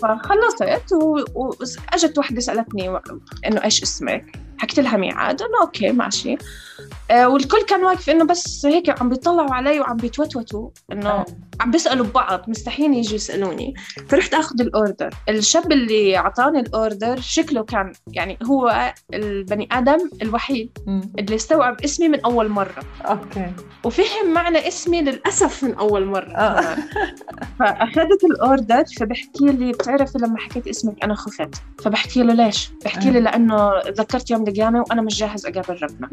فخلصت 0.01 0.61
وأجت 1.33 2.17
وحدة 2.17 2.39
سألتني 2.39 2.99
إنه 3.47 3.63
إيش 3.63 3.83
اسمك 3.83 4.39
حكيت 4.57 4.79
لها 4.79 4.97
ميعاد 4.97 5.41
انه 5.41 5.61
أوكي 5.61 5.91
ماشي 5.91 6.37
آه 7.11 7.29
والكل 7.29 7.61
كان 7.61 7.83
واقف 7.83 8.09
إنه 8.09 8.25
بس 8.25 8.65
هيك 8.65 9.01
عم 9.01 9.09
بيطلعوا 9.09 9.53
علي 9.53 9.79
وعم 9.79 9.97
بيتوتوتوا 9.97 10.69
إنه 10.91 11.15
إيه. 11.15 11.25
عم 11.59 11.71
بيسألوا 11.71 12.05
ببعض 12.05 12.41
مستحيل 12.47 12.93
يجوا 12.93 13.15
يسألوني. 13.15 13.73
فرحت 14.07 14.33
آخذ 14.33 14.61
ال 14.61 14.68
order. 14.68 15.09
الشاب 15.29 15.71
اللي 15.71 16.17
أعطاني 16.17 16.59
ال 16.59 16.69
order 16.69 17.19
شكله 17.21 17.63
كان 17.63 17.91
يعني 18.07 18.37
هو 18.43 18.93
البني 19.13 19.69
آدم 19.71 20.09
الوحيد. 20.21 20.77
اللي 21.19 21.35
استوعب 21.35 21.81
اسمي 21.83 22.07
من 22.07 22.19
أول 22.21 22.49
مرة. 22.49 22.83
أوكي. 23.05 23.51
وفهم 23.83 24.33
معنى 24.33 24.67
اسمي 24.67 25.01
للأسف 25.01 25.63
من 25.63 25.73
أول 25.73 26.05
مرة. 26.05 26.35
آه. 26.35 26.75
فأخذت 27.59 28.23
الأوردر 28.23 28.83
فبحكي 28.99 29.45
لي 29.45 29.71
بتعرفي 29.71 30.17
لما 30.17 30.37
حكيت 30.37 30.67
اسمك 30.67 31.03
أنا 31.03 31.15
خفت. 31.15 31.55
فبحكي 31.83 32.23
له 32.23 32.33
ليش؟ 32.33 32.71
بحكي 32.85 33.09
لي 33.11 33.19
لأنه 33.19 33.81
تذكرت 33.81 34.31
يوم 34.31 34.47
القيامه 34.47 34.79
وأنا 34.79 35.01
مش 35.01 35.19
جاهز 35.19 35.45
أقابل 35.45 35.79
ربنا. 35.83 36.09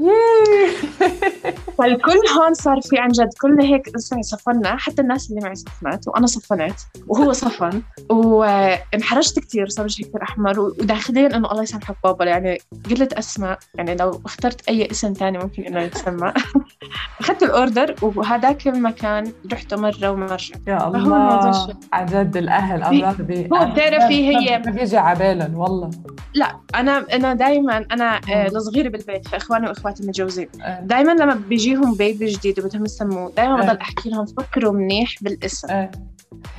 فالكل 1.79 2.19
هون 2.39 2.55
صار 2.55 2.81
في 2.81 2.99
عن 2.99 3.09
جد. 3.09 3.29
كلنا 3.41 3.65
هيك 3.65 3.97
صفنا 4.21 4.77
حتى 4.77 5.03
الناس 5.03 5.31
اللي 5.37 5.47
معي 5.47 5.55
صفنت 5.55 6.09
وأنا 6.09 6.27
صفنت 6.27 6.81
وهو 7.07 7.33
صفن 7.33 7.83
وانحرجت 8.11 9.39
كثير 9.39 9.69
صار 9.69 9.85
وجهي 9.85 10.09
كثير 10.09 10.23
أحمر 10.23 10.61
وداخليا 10.61 11.37
إنه 11.37 11.53
الله 11.53 11.63
يسامحك 11.63 11.97
بابا 12.05 12.25
يعني 12.25 12.59
قلة 12.91 13.09
اسماء 13.13 13.59
يعني 13.75 13.95
لو 13.95 14.21
اخترت 14.25 14.69
أي 14.69 14.91
اسم 14.91 15.13
ثاني 15.13 15.39
ممكن 15.39 15.63
إنه 15.63 15.81
يتسمى 15.81 16.33
أخذت 17.21 17.43
الأوردر 17.43 17.95
وهذاك 18.03 18.69
المكان 18.69 19.33
رحته 19.53 19.77
مرة 19.77 20.11
وما 20.11 20.27
رجعت 20.27 20.61
يا 20.67 20.89
الله؟ 20.89 21.77
عن 21.93 22.07
جد 22.07 22.37
الأهل 22.37 22.83
امراض 22.83 23.23
بي 23.23 23.49
هو 23.53 23.71
بتعرفي 23.73 24.29
هي- 24.29 24.63
ما 24.67 24.71
بيجي 24.71 24.97
على 24.97 25.19
بالهم 25.19 25.55
والله 25.55 25.91
لا 26.35 26.57
أنا 26.75 27.07
أنا 27.13 27.35
دائما 27.35 27.87
أنا 27.93 28.21
آه،. 28.31 28.47
الصغيره 28.47 28.89
بالبيت 28.89 29.29
فإخواني 29.29 29.69
وإخواتي 29.69 30.03
متجوزين 30.03 30.49
إيه. 30.65 30.81
دائما 30.81 31.13
لما 31.13 31.35
بيجيهم 31.35 31.95
بيبي 31.95 32.27
جديد 32.27 32.61
وبدهم 32.61 32.85
يسموه 32.85 33.33
دائما 33.37 33.63
إيه. 33.63 33.69
بضل 33.69 33.77
أحكي 33.77 34.11
لهم 34.11 34.27
فكروا 34.27 34.73
منيح 34.73 35.15
بالاسم. 35.27 35.71
إيه 35.71 35.91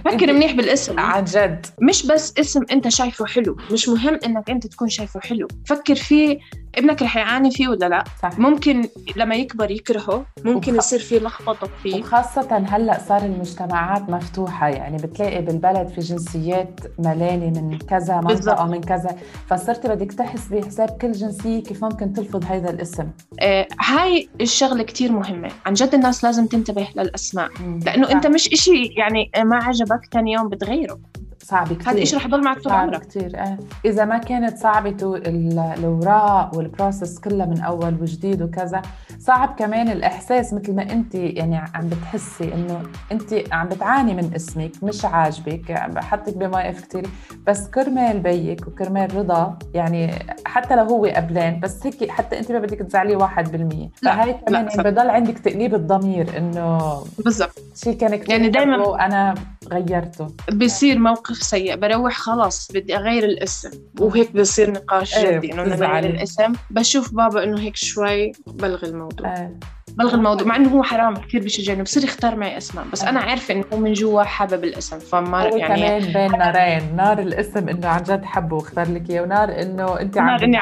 فكر 0.05 0.33
منيح 0.33 0.51
بالاسم. 0.51 0.99
عن 0.99 1.23
جد. 1.23 1.65
مش 1.81 2.05
بس 2.05 2.33
اسم 2.39 2.61
انت 2.71 2.87
شايفه 2.87 3.25
حلو 3.25 3.57
مش 3.71 3.89
مهم 3.89 4.19
انك 4.25 4.49
انت 4.49 4.67
تكون 4.67 4.89
شايفه 4.89 5.19
حلو. 5.19 5.47
فكر 5.65 5.95
فيه 5.95 6.37
ابنك 6.75 7.01
رح 7.01 7.17
يعاني 7.17 7.51
فيه 7.51 7.67
ولا 7.67 7.89
لا. 7.89 8.03
صح 8.23 8.39
ممكن 8.39 8.89
لما 9.15 9.35
يكبر 9.35 9.71
يكرهه 9.71 10.25
ممكن 10.45 10.71
وخ- 10.71 10.77
يصير 10.77 10.99
فيه 10.99 11.19
لخبطة 11.19 11.69
فيه. 11.83 11.99
وخاصة 11.99 12.57
هلأ 12.69 12.99
صار 13.07 13.21
المجتمعات 13.25 14.09
مفتوحة 14.09 14.67
يعني 14.69 14.97
بتلاقي 14.97 15.41
بالبلد 15.41 15.87
في 15.87 16.01
جنسيات 16.01 16.79
ملانة 16.99 17.61
من 17.61 17.77
كذا 17.77 18.19
بالضبط. 18.19 18.47
منطقة 18.49 18.65
من 18.65 18.81
كذا. 18.81 19.17
فصرت 19.49 19.87
بدك 19.87 20.11
تحسبي 20.11 20.65
حساب 20.65 20.89
كل 21.01 21.11
جنسية 21.11 21.63
كيف 21.63 21.83
ممكن 21.83 22.13
تلفظ 22.13 22.45
هذا 22.45 22.69
الاسم. 22.69 23.07
آه 23.39 23.67
هاي 23.81 24.29
الشغلة 24.41 24.83
كتير 24.83 25.11
مهمة. 25.11 25.49
عن 25.65 25.73
جد 25.73 25.93
الناس 25.93 26.23
لازم 26.23 26.45
تنتبه 26.45 26.87
للأسماء. 26.95 27.49
لأنه 27.85 28.05
صح. 28.07 28.11
انت 28.11 28.27
مش 28.27 28.53
إشي 28.53 28.83
يعني 28.97 29.31
ما 29.43 29.56
عجبك 29.57 30.05
ثاني 30.13 30.31
يوم 30.31 30.49
بتغيره. 30.49 30.99
صعب 31.47 31.73
كثير 31.73 31.89
هذا 31.93 32.01
الشيء 32.01 32.19
رح 32.19 32.25
يضل 32.25 32.43
معك 32.43 32.59
طول 32.59 32.73
عمرك؟ 32.73 33.01
كثير 33.07 33.31
آه. 33.39 33.57
إذا 33.85 34.05
ما 34.05 34.17
كانت 34.17 34.57
صعبة 34.57 34.97
ال- 35.15 35.59
الأوراق 35.59 36.57
وال 36.57 36.71
process 36.71 37.19
كلها 37.19 37.45
من 37.45 37.61
أول 37.61 38.01
وجديد 38.01 38.41
وكذا 38.41 38.81
صعب 39.19 39.55
كمان 39.59 39.89
الإحساس 39.89 40.53
مثل 40.53 40.75
ما 40.75 40.81
أنت 40.81 41.15
يعني 41.15 41.57
عم 41.57 41.89
بتحسي 41.89 42.53
إنه 42.53 42.81
أنت 43.11 43.33
عم 43.51 43.67
بتعاني 43.69 44.13
من 44.13 44.31
اسمك 44.35 44.71
مش 44.83 45.05
عاجبك 45.05 45.71
بحطك 45.95 46.37
بمواقف 46.37 46.85
كثير 46.85 47.07
بس 47.47 47.67
كرمال 47.67 48.19
بيك 48.19 48.67
وكرمال 48.67 49.15
رضا 49.15 49.57
يعني 49.73 50.11
حتى 50.45 50.75
لو 50.75 50.83
هو 50.83 51.05
قبلان 51.05 51.59
بس 51.59 51.85
هيك 51.85 52.09
حتى 52.11 52.39
أنت 52.39 52.51
ما 52.51 52.59
بدك 52.59 52.77
تزعليه 52.79 53.15
واحد 53.17 53.51
بالمية. 53.51 53.89
لا، 54.01 54.15
فهي 54.15 54.25
لا، 54.31 54.31
كمان. 54.31 54.67
يعني 54.67 54.91
بضل 54.91 55.09
عندك 55.09 55.39
تأنيب 55.39 55.75
الضمير 55.75 56.37
إنه 56.37 57.01
بالضبط. 57.25 57.59
شيء 57.75 57.93
كان 57.97 58.15
كثير 58.15 58.29
يعني 58.31 58.51
دايماً- 58.51 58.59
حلو 58.81 58.91
وأنا 58.91 59.33
غيرته. 59.73 60.27
بصير 60.53 60.99
موقف 60.99 61.35
سيء 61.35 61.75
بروح 61.75 62.17
خلاص 62.17 62.71
بدي 62.73 62.97
أغير 62.97 63.23
الاسم. 63.23 63.69
وهيك 63.99 64.35
بصير 64.35 64.71
نقاش 64.71 65.17
إيه، 65.17 65.37
جدي 65.37 65.53
إنه. 65.53 65.63
نغير 65.63 66.05
الاسم. 66.05 66.53
بشوف 66.69 67.13
بابا 67.13 67.43
إنه 67.43 67.59
هيك 67.59 67.75
شوي 67.75 68.31
بلغي 68.47 68.87
الموضوع. 68.87 69.27
آه. 69.33 69.51
بلغي 69.87 70.15
الموضوع 70.15 70.47
مع 70.47 70.55
إنه 70.55 70.69
هو 70.69 70.83
حرام 70.83 71.15
كثير 71.15 71.43
بشجعني 71.43 71.83
بصير 71.83 72.03
يختار 72.03 72.35
معي 72.35 72.57
أسماء 72.57 72.85
بس 72.93 73.03
أنا 73.03 73.19
عارفة 73.19 73.53
إنه 73.53 73.63
هو 73.73 73.77
من 73.77 73.93
جوا 73.93 74.23
حابب 74.23 74.63
الاسم 74.63 74.99
فما 74.99 75.43
يعني 75.43 75.67
كمان 75.67 76.13
بين 76.13 76.39
نارين 76.39 76.95
نار 76.95 77.19
الاسم 77.19 77.69
إنه 77.69 77.87
عن 77.87 78.03
جد 78.03 78.25
حبه 78.25 78.55
واختار 78.55 78.91
لك 78.91 79.09
إياه 79.09 79.21
ونار 79.21 79.61
إنه 79.61 79.99
أنت 79.99 80.17
عم 80.17 80.37
بعاني. 80.37 80.57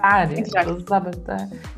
عم 0.00 0.36
Exactly. 0.36 0.64
بالضبط. 0.68 1.30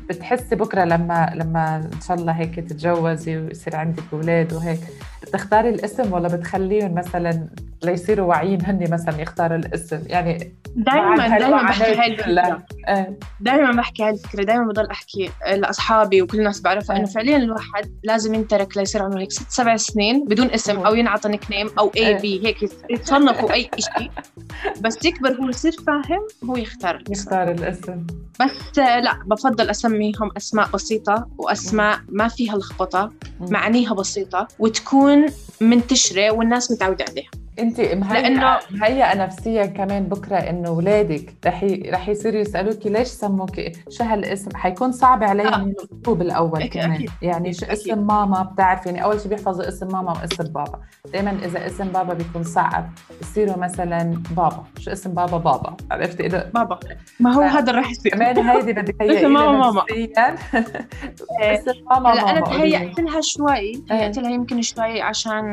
بتحسي 0.09 0.55
بكرة 0.55 0.83
لما 0.83 1.31
لما 1.35 1.75
إن 1.93 2.01
شاء 2.07 2.17
الله 2.17 2.31
هيك 2.31 2.55
تتجوزي 2.55 3.37
ويصير 3.37 3.75
عندك 3.75 4.03
أولاد 4.13 4.53
وهيك. 4.53 4.79
بتختاري 5.21 5.69
الاسم 5.69 6.13
ولا 6.13 6.27
بتخليهم 6.27 6.93
مثلا 6.93 7.47
ليصيروا 7.83 8.27
واعيين 8.27 8.65
هن 8.65 8.91
مثلا 8.91 9.21
يختاروا 9.21 9.57
الاسم 9.57 9.99
يعني 10.07 10.53
دائما 10.75 11.37
دائما 11.39 11.63
بحكي 11.63 11.95
هاي. 11.95 12.13
الفكرة 12.13 12.63
آه. 12.87 13.13
دائما 13.39 13.71
بحكي 13.71 14.03
هاي 14.03 14.09
الفكرة 14.09 14.43
دائما 14.43 14.65
بضل 14.67 14.87
أحكي 14.87 15.29
لأصحابي 15.47 16.21
وكل 16.21 16.39
الناس 16.39 16.61
بعرفها 16.61 16.95
إنه 16.95 17.05
آه. 17.05 17.11
فعليا 17.11 17.37
الواحد 17.37 17.91
لازم 18.03 18.33
ينترك 18.33 18.77
ليصير 18.77 19.03
عمره 19.03 19.19
هيك 19.19 19.31
ست 19.31 19.51
سبع 19.51 19.75
سنين 19.75 20.25
بدون 20.25 20.51
اسم 20.51 20.79
أو 20.79 20.95
ينعطى 20.95 21.29
nickname 21.29 21.69
أو 21.79 21.91
A. 21.97 22.13
B 22.13 22.47
هيك 22.47 22.57
يتصنفوا 22.89 23.53
أي 23.53 23.69
شيء 23.77 24.11
بس 24.83 25.05
يكبر 25.05 25.33
هو 25.33 25.49
يصير 25.49 25.71
فاهم 25.87 26.49
هو 26.49 26.57
يختار 26.57 26.95
الاسم 26.95 27.11
يختار 27.11 27.51
الاسم 27.51 28.07
بس 28.39 28.79
آه، 28.79 28.99
لا 28.99 29.19
بفضل 29.25 29.69
أسميهم 29.69 30.31
أسماء 30.37 30.69
بسيطة 30.73 31.27
وأسماء 31.37 31.99
ما 32.09 32.27
فيها 32.27 32.57
لخبطة. 32.57 33.11
معانيها 33.39 33.93
بسيطة 33.93 34.47
وتكون 34.59 35.08
منتشرة 35.61 36.31
والناس 36.31 36.71
متعودة 36.71 37.05
عليها. 37.09 37.29
انت 37.59 37.79
مهيئه 37.81 38.59
مهيئه 38.71 39.15
نفسيا 39.23 39.65
كمان 39.65 40.03
بكرة 40.03 40.35
إنه 40.37 40.67
اولادك 40.67 41.33
رح 41.45 41.63
ي... 41.63 41.89
رح 41.93 42.09
يصيروا 42.09 42.39
يسالوك 42.41 42.85
ليش 42.87 43.07
سموك 43.07 43.51
شو 43.89 44.03
هالاسم؟ 44.03 44.55
حيكون 44.55 44.91
صعب 44.91 45.23
عليهم 45.23 45.53
آه. 45.53 45.67
يلقطوه 45.67 46.15
بالأول 46.15 46.63
أكيد- 46.63 46.67
كمان. 46.67 46.91
أكيد. 46.91 47.09
يعني 47.21 47.53
شو 47.53 47.65
أكيد. 47.65 47.71
اسم 47.77 48.07
ماما 48.07 48.41
بتعرف 48.43 48.85
يعني 48.85 49.03
أول 49.03 49.19
شيء 49.21 49.29
بيحفظوا 49.29 49.67
اسم 49.67 49.87
ماما 49.87 50.11
واسم 50.11 50.43
بابا. 50.43 50.79
دائما 51.13 51.37
إذا 51.45 51.65
اسم 51.67 51.87
بابا 51.87 52.13
بيكون 52.13 52.43
صعب. 52.43 52.89
بصيروا 53.21 53.57
مثلا 53.57 54.21
بابا. 54.37 54.63
شو 54.79 54.91
اسم 54.91 55.11
بابا؟ 55.13 55.37
بابا. 55.37 55.77
عرفتي؟ 55.91 56.25
اذا 56.25 56.49
بابا. 56.53 56.79
ما 57.19 57.33
هو 57.35 57.41
ف- 57.41 57.53
هذا 57.55 57.71
رح 57.71 57.91
يصير. 57.91 58.11
كمان 58.11 58.37
هيدي 58.49 58.73
بدك 58.73 59.01
اسم 59.01 59.33
ماما 59.33 59.51
ماما. 59.57 59.83
اسم 61.41 61.71
ماما 61.89 62.13
أنا 62.13 62.23
ماما. 62.39 62.63
لي. 62.63 62.71
تهيأت 62.71 62.99
لها 62.99 63.21
شوي 63.21 63.73
تهيأت 63.89 64.17
لها 64.17 64.31
يمكن 64.31 64.61
شوي 64.61 65.01
عشان 65.01 65.51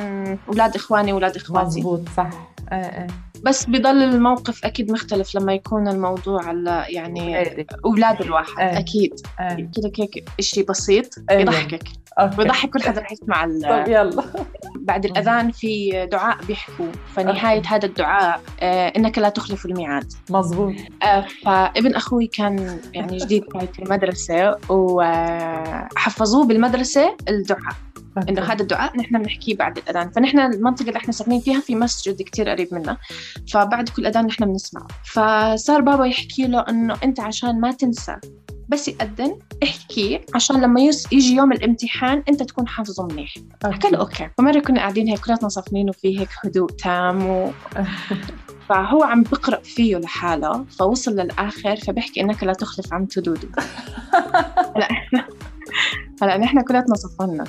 أولاد 0.49 0.75
إخواني 0.75 1.12
واولاد 1.12 1.37
إخواتي. 1.37 1.81
مزبوط 1.97 2.09
صح 2.17 2.31
آه 2.73 2.75
آه. 2.75 3.07
بس 3.45 3.65
بضل 3.67 4.03
الموقف 4.03 4.65
أكيد 4.65 4.93
مختلف 4.93 5.35
لما 5.35 5.53
يكون 5.55 5.89
الموضوع 5.89 6.45
على 6.45 6.85
يعني. 6.89 7.37
أولاد 7.85 8.21
الواحد 8.21 8.59
آه. 8.61 8.79
أكيد 8.79 9.15
آه. 9.41 9.57
لك 9.85 10.01
هيك 10.01 10.29
شيء 10.41 10.67
بسيط 10.67 11.15
أيوة. 11.31 11.41
يضحكك 11.43 11.83
أوكي. 12.19 12.37
بيضحك 12.37 12.71
كل 12.71 12.83
حدا 12.83 13.01
رح 13.01 13.13
يسمع 13.13 13.45
ال- 13.45 13.63
طب 13.63 13.93
يلا 13.93 14.25
بعد 14.81 15.05
الأذان 15.05 15.51
في 15.51 16.07
دعاء 16.13 16.37
بيحكوا 16.45 16.87
فنهاية 17.15 17.63
هذا 17.67 17.87
الدعاء 17.87 18.41
آه 18.61 18.89
إنك 18.97 19.19
لا 19.19 19.29
تخلف 19.29 19.67
الميعاد 19.67 20.13
مزبوط 20.31 20.75
آه، 21.03 21.27
فابن 21.45 21.95
أخوي 21.95 22.27
كان 22.27 22.81
يعني 22.95 23.17
جديد 23.17 23.45
في 23.73 23.83
المدرسة 23.83 24.57
وحفظوه 24.71 26.47
بالمدرسة 26.47 27.17
الدعاء 27.29 27.75
إنه 28.29 28.43
هذا 28.43 28.63
الدعاء 28.63 28.97
نحن 28.97 29.23
بنحكيه 29.23 29.57
بعد 29.57 29.79
الأذان. 29.79 30.11
فنحن 30.11 30.39
المنطقة 30.39 30.89
اللي 30.89 30.97
إحنا 30.99 31.13
ساكنين 31.13 31.41
فيها 31.41 31.61
في 31.61 31.75
مسجد 31.75 32.23
كتير 32.23 32.49
قريب 32.49 32.75
منا. 32.75 32.97
فبعد 33.53 33.89
كل 33.89 34.07
أذان 34.07 34.27
نحن 34.27 34.45
بنسمعه 34.47 34.87
فصار 35.05 35.81
بابا 35.81 36.05
يحكي 36.07 36.47
له 36.47 36.65
إنه 36.69 36.97
أنت 37.05 37.21
عشان 37.21 37.61
ما 37.61 37.73
تنسى 37.73 38.17
بس 38.69 38.89
يأذن 38.89 39.39
احكي 39.63 40.21
عشان 40.35 40.61
لما 40.61 40.81
يس- 40.81 41.13
يجي 41.13 41.35
يوم 41.35 41.53
الامتحان 41.53 42.23
أنت 42.29 42.43
تكون 42.43 42.69
حافظه 42.69 43.07
منيح. 43.07 43.35
حكى 43.65 43.89
له 43.89 43.99
أوكي. 43.99 44.29
فمره 44.39 44.61
كنا 44.61 44.81
قاعدين 44.81 45.09
هيك 45.09 45.21
كلاتنا 45.21 45.49
صافنين 45.49 45.89
وفي 45.89 46.21
هيك 46.21 46.29
هدوء 46.45 46.69
تام 46.71 47.27
و... 47.27 47.51
فهو 48.69 49.03
عم 49.03 49.23
بقرأ 49.23 49.61
فيه 49.61 49.97
لحاله 49.97 50.65
فوصل 50.79 51.13
للآخر 51.13 51.77
فبحكي 51.77 52.21
إنك 52.21 52.45
لا 52.45 52.53
تخلف 52.53 52.93
عم 52.95 53.05
تدودو 53.05 53.49
هلا 54.77 54.89
هلا 56.23 56.37
نحن 56.37 56.61
كلاتنا 56.63 56.95
صفنا 56.95 57.45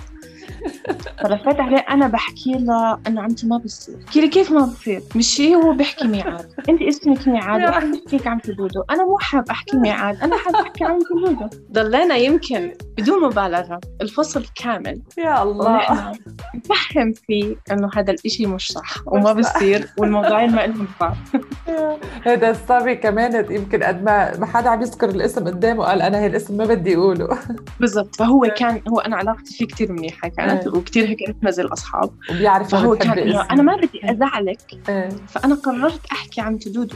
فلفيت 1.24 1.60
عليه 1.60 1.78
أنا 1.78 2.08
بحكي 2.08 2.52
له 2.52 3.00
إنه 3.08 3.22
عمتي 3.22 3.48
ما 3.48 3.58
بصير 3.58 3.96
بحكي 3.96 4.22
لي 4.22 4.28
كيف 4.28 4.52
ما 4.52 4.62
بصير 4.62 5.02
مش 5.15 5.41
هي 5.41 5.56
هو 5.56 5.74
بيحكي 5.74 6.08
ميعاد. 6.08 6.52
أنت 6.70 6.82
اسمك 6.82 7.28
ميعاد 7.28 7.62
وأنا 7.62 7.91
بحكيك 7.96 8.28
عم 8.28 8.39
تدودو 8.39 8.84
أنا 8.89 9.06
مو 9.06 9.17
حاب 9.17 9.50
أحكي 9.50 9.78
ميعاد 9.78 10.22
أنا 10.24 10.38
حاب 10.38 10.56
أحكي 10.56 10.84
عم 10.84 11.00
تدودو 11.00 11.50
ضلينا 11.72 12.15
يمكن 12.15 12.74
بدون 12.98 13.24
مبالغة 13.24 13.80
الفصل 14.02 14.46
كامل. 14.56 15.02
يا 15.17 15.43
الله. 15.43 16.12
نفهم 16.56 17.13
فيه 17.28 17.56
إنه 17.72 17.89
هذا 17.96 18.12
الإشي 18.12 18.46
مش 18.46 18.72
صح 18.72 19.08
وما. 19.08 19.34
بصير 19.34 19.88
والموضوعين 19.98 20.52
ما 20.52 20.65
إلهم 20.65 20.88
بعض. 21.02 21.15
هذا 22.26 22.50
الصبي 22.50 22.96
كمان 22.96 23.46
يمكن 23.50 23.84
قد 23.84 24.04
ما 24.04 24.38
ما 24.38 24.46
حدا 24.46 24.70
عم 24.70 24.82
يذكر 24.82 25.10
الاسم 25.10 25.46
قدامه 25.46 25.84
قال 25.84 26.02
أنا 26.02 26.26
هالاسم 26.26 26.58
ما 26.58 26.65
بدي 26.65 26.96
أقوله. 26.96 27.38
بالضبط. 27.80 28.15
فهو 28.15 28.54
كان 28.58 28.82
هو 28.89 29.00
أنا 29.00 29.15
علاقتي 29.15 29.54
فيه 29.54 29.67
كثير 29.67 29.91
منيحة 29.91 30.28
كانت 30.28 30.57
إيه. 30.60 30.67
وكثير 30.67 31.08
هيك 31.08 31.30
نحن 31.30 31.62
الأصحاب 31.62 32.10
وبيعرف 32.32 32.70
فهو 32.70 32.96
كان 32.96 33.20
إنه. 33.20 33.41
أنا 33.52 33.62
ما 33.62 33.76
بدي 33.76 34.12
أزعلك 34.12 34.60
إيه. 34.89 35.10
فأنا 35.28 35.56
قررت 35.56 36.06
أحكي 36.12 36.41
عم 36.41 36.58
تدودو 36.58 36.96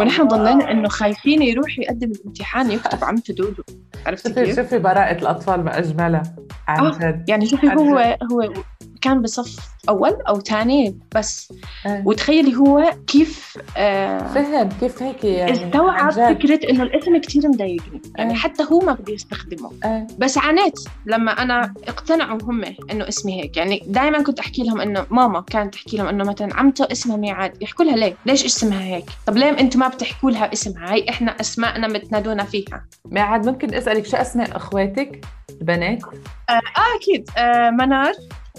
ونحن. 0.00 0.28
ضلينا 0.28 0.70
إنه 0.70 0.88
خايفين 0.88 1.42
يروح 1.42 1.78
يقدم 1.78 2.10
الامتحان 2.10 2.70
يكتب 2.70 3.04
عم 3.04 3.16
تدودو 3.16 3.62
عرفتي 4.06 4.28
شوفي 4.28 4.44
كيف؟ 4.44 4.56
شوفي 4.56 4.78
براءة 4.78 5.18
الأطفال 5.18 5.64
ما 5.64 5.78
أجملها 5.78 6.22
عن 6.68 6.86
آه. 6.86 6.98
جد 6.98 7.28
يعني 7.28 7.46
شوفي 7.46 7.68
هو 7.68 8.18
هو 8.32 8.52
كان 9.00 9.22
بصف 9.22 9.56
أول 9.88 10.16
أو 10.28 10.40
ثاني 10.40 10.98
بس. 11.14 11.52
إيه. 11.86 12.02
وتخيلي 12.06 12.56
هو 12.56 12.94
كيف 13.06 13.58
آه 13.76 14.18
فهم 14.18 14.68
كيف 14.80 15.02
هيك 15.02 15.24
يعني 15.24 15.52
استوعب. 15.52 16.10
فكرة 16.10 16.70
إنه 16.70 16.82
الاسم 16.82 17.16
كثير 17.16 17.48
مضايقني. 17.48 18.02
يعني 18.16 18.30
إيه. 18.30 18.36
حتى 18.36 18.62
هو 18.72 18.78
ما 18.78 18.92
بده 18.92 19.12
يستخدمه. 19.12 19.72
إيه. 19.84 20.06
بس 20.18 20.38
عانيت 20.38 20.78
لما 21.06 21.42
أنا 21.42 21.74
اقتنعوا 21.88 22.38
هم 22.42 22.64
إنه 22.90 23.08
اسمي 23.08 23.42
هيك. 23.42 23.56
يعني 23.56 23.82
دائما 23.86 24.22
كنت 24.22 24.38
أحكي 24.38 24.62
لهم 24.62 24.80
إنه 24.80 25.06
ماما 25.10 25.40
كانت 25.40 25.74
تحكي 25.74 25.96
لهم 25.96 26.06
إنه 26.06 26.24
مثلا 26.24 26.56
عمته 26.56 26.88
اسمها 26.92 27.16
ميعاد 27.16 27.62
يحكوا 27.62 27.84
لها 27.84 27.96
ليه؟ 27.96 28.16
ليش 28.26 28.44
اسمها 28.44 28.82
هيك؟ 28.82 29.04
طب 29.26 29.36
ليه 29.36 29.50
أنتم 29.50 29.80
ما 29.80 29.88
بتحكوا 29.88 30.30
لها 30.30 30.52
اسمها؟ 30.52 30.92
هاي 30.92 31.08
إحنا 31.08 31.40
أسماءنا 31.40 31.88
بتنادونا 31.88 32.44
فيها. 32.44 32.84
معاد 33.04 33.46
ممكن 33.46 33.74
أسألك 33.74 34.06
شو 34.06 34.16
أسماء 34.16 34.56
إخواتك؟ 34.56 35.24
البنات؟ 35.50 36.02
آه 36.50 36.60
أكيد. 36.96 37.30
آه 37.36 37.70
منار. 37.70 38.12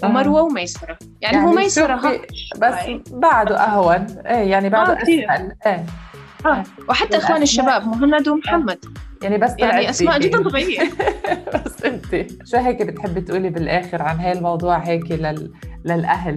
ومروه 0.04 0.42
وميسرة. 0.42 0.98
يعني, 1.20 1.44
هو 1.44 1.52
ميسرة 1.52 2.20
بس 2.58 2.74
بعده 3.10 3.56
أهون. 3.56 4.06
إيه 4.26 4.50
يعني 4.50 4.68
بعده 4.68 4.92
آه،. 4.92 5.02
أسهل. 5.02 5.52
إيه. 5.66 5.86
آه. 6.46 6.62
وحتى 6.88 7.16
اخواني 7.16 7.42
الشباب 7.42 7.86
مهند 7.86 8.28
ومحمد. 8.28 8.84
يعني 9.22 9.38
بس 9.38 9.54
يعني 9.58 9.90
أسماء. 9.90 10.18
جدا 10.18 10.42
طبيعيه 10.48 10.90
بس 11.54 11.84
انت 11.84 12.26
شو 12.44 12.56
هيك 12.56 12.82
بتحبي 12.82 13.20
تقولي 13.20 13.50
بالآخر 13.50 14.02
عن 14.02 14.16
هاي 14.16 14.32
الموضوع 14.32 14.78
هيك 14.78 15.10
لل... 15.10 15.52
للأهل 15.84 16.36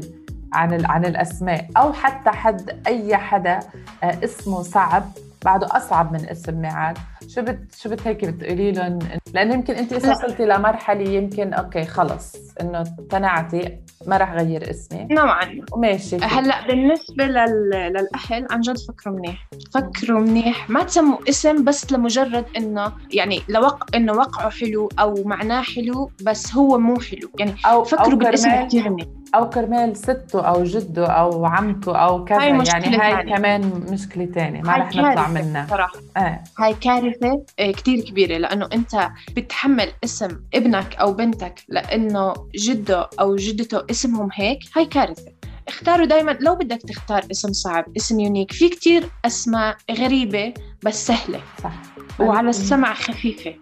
عن 0.54 0.74
ال... 0.74 0.86
عن 0.86 1.06
الأسماء؟ 1.06 1.68
أو 1.78 1.94
حتى 1.94 2.30
حد 2.30 2.82
أي 2.88 3.18
حدا 3.18 3.60
آه، 4.04 4.18
اسمه 4.24 4.62
صعب 4.62 5.04
بعده 5.46 5.68
أصعب 5.72 6.14
من 6.14 6.30
اسم 6.30 6.62
ميعاد 6.62 6.98
شو 7.28 7.42
بت 7.42 7.76
شو 7.76 7.90
بت 7.90 8.08
هيك 8.08 8.26
بتقولي 8.26 8.72
لهم؟ 8.72 9.00
لأنه 9.34 9.54
يمكن 9.54 9.74
انت. 9.74 9.94
وصلتي 9.94 10.46
لمرحلة 10.46 11.10
يمكن 11.10 11.54
أوكي 11.54 11.86
خلص 11.86 12.36
إنه 12.62 12.82
اقتنعتي 12.82 13.80
ما 14.08 14.18
رح 14.18 14.34
غير 14.34 14.70
اسمي. 14.70 15.08
نوعا. 15.12 15.62
وماشي. 15.72 16.16
هلأ 16.16 16.68
بالنسبة 16.68 17.26
لل... 17.26 17.70
للأهل 17.70 18.48
عن 18.52 18.62
جد 18.62 18.78
فكروا 18.78 19.16
منيح. 19.16 19.48
فكروا 19.74 20.20
منيح. 20.20 20.70
ما 20.70 20.84
تسموا 20.84 21.18
اسم 21.30 21.64
بس 21.64 21.92
لمجرد 21.92 22.46
إنه 22.58 22.92
يعني 23.12 23.42
لوق... 23.50 23.96
إنه 23.96 24.14
وقعه 24.14 24.50
حلو 24.50 24.90
أو 25.00 25.24
معناه 25.26 25.62
حلو 25.62 26.12
بس 26.24 26.56
هو 26.56 26.78
مو 26.78 27.00
حلو. 27.00 27.30
يعني 27.40 27.54
أو 27.66 27.84
فكروا 27.84 28.12
أو 28.12 28.16
بالاسم 28.16 28.68
كثير 28.68 28.90
منيح. 28.90 29.08
أو 29.36 29.50
كرمال 29.50 29.98
سته 29.98 30.42
أو 30.42 30.64
جده 30.64 31.08
أو 31.08 31.46
عمته 31.46 31.98
أو 31.98 32.26
كذا 32.26 32.42
هاي 32.42 32.54
مشكلة 32.54 32.80
يعني 32.80 32.98
هاي 32.98 33.16
تانية. 33.16 33.36
كمان 33.36 33.86
مشكلة 33.92 34.26
ثانية 34.26 34.62
ما 34.62 34.78
رح 34.78 34.88
نطلع 34.96 35.28
منها. 35.28 35.68
صراحة. 35.70 36.00
إيه 36.18 36.44
هاي 36.60 36.74
كارثة 36.74 37.44
آه، 37.60 37.72
كتير 37.72 38.00
كبيرة 38.00 38.38
لأنه 38.38 38.70
أنت 38.74 39.10
بتحمل 39.36 39.88
اسم 40.04 40.28
ابنك 40.54 40.96
أو 40.96 41.14
بنتك 41.14 41.64
لأنه 41.70 42.34
جده 42.56 43.10
أو 43.20 43.36
جدته 43.36 43.82
اسمهم 43.92 44.30
هيك 44.34 44.60
هاي 44.76 44.86
كارثة. 44.86 45.32
اختاروا 45.68 46.06
دايما 46.06 46.38
لو 46.42 46.56
بدك 46.56 46.82
تختار 46.82 47.22
اسم 47.32 47.54
صعب 47.54 47.86
اسم 47.98 48.20
يونيك 48.20 48.52
في 48.52 48.70
كتير 48.70 49.04
أسماء 49.26 49.76
غريبة 49.92 50.54
بس 50.86 51.08
سهلة. 51.08 51.40
صح. 51.64 51.74
وعلى 52.20 52.50
السمع 52.50 52.94
خفيفة. 52.94 53.54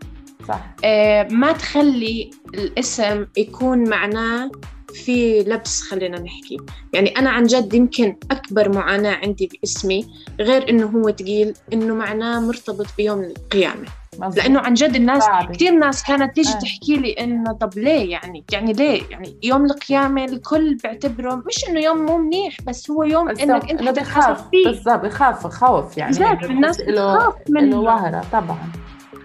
صح. 0.48 0.76
آه، 0.86 1.28
ما 1.32 1.52
تخلي 1.52 2.32
الاسم 2.54 3.26
يكون 3.38 3.90
معناه 3.90 4.52
في 4.94 5.40
لبس 5.40 5.82
خلينا 5.82 6.20
نحكي. 6.20 6.58
يعني 6.94 7.10
أنا 7.10 7.30
عن 7.30 7.44
جد 7.44 7.74
يمكن 7.74 8.16
أكبر 8.32 8.76
معاناة 8.76 9.16
عندي 9.24 9.50
باسمي 9.62 10.06
غير 10.40 10.70
إنه 10.70 10.86
هو 10.86 11.10
تقيل 11.10 11.54
إنه 11.74 11.96
معناه 11.96 12.40
مرتبط 12.40 12.86
بيوم 12.98 13.22
القيامة. 13.24 13.86
مزبوط. 14.20 14.38
لأنه 14.38 14.60
عن 14.60 14.74
جد 14.74 14.96
الناس. 14.96 15.24
كثير 15.54 15.72
ناس 15.72 16.04
كانت 16.04 16.36
تيجي 16.36 16.50
آه. 16.50 16.60
تحكي 16.60 16.98
لي 16.98 17.12
إنه 17.12 17.54
طب 17.54 17.78
ليه 17.78 18.12
يعني؟ 18.12 18.44
يعني 18.52 18.74
ليه؟ 18.74 19.02
يعني 19.10 19.38
يوم 19.44 19.66
القيامة 19.66 20.26
الكل 20.26 20.76
بيعتبره 20.76 21.44
مش 21.48 21.70
إنه 21.70 21.80
يوم 21.80 21.98
مو 22.06 22.18
منيح 22.18 22.58
بس 22.68 22.92
هو 22.92 23.04
يوم 23.04 23.30
أنت 23.30 23.42
إنه 23.42 23.60
حتتحاسب 23.60 24.00
بخاف 24.02 24.50
فيه. 24.50 24.66
بالضبط. 24.66 25.06
بخاف 25.06 25.48
خوف 25.48 25.98
يعني. 25.98 26.12
بالذات 26.12 26.44
الناس 26.44 26.80
له 26.80 27.16
بتخاف 27.16 27.36
منه. 27.50 27.80
وهرة. 27.80 28.26
طبعا. 28.32 28.72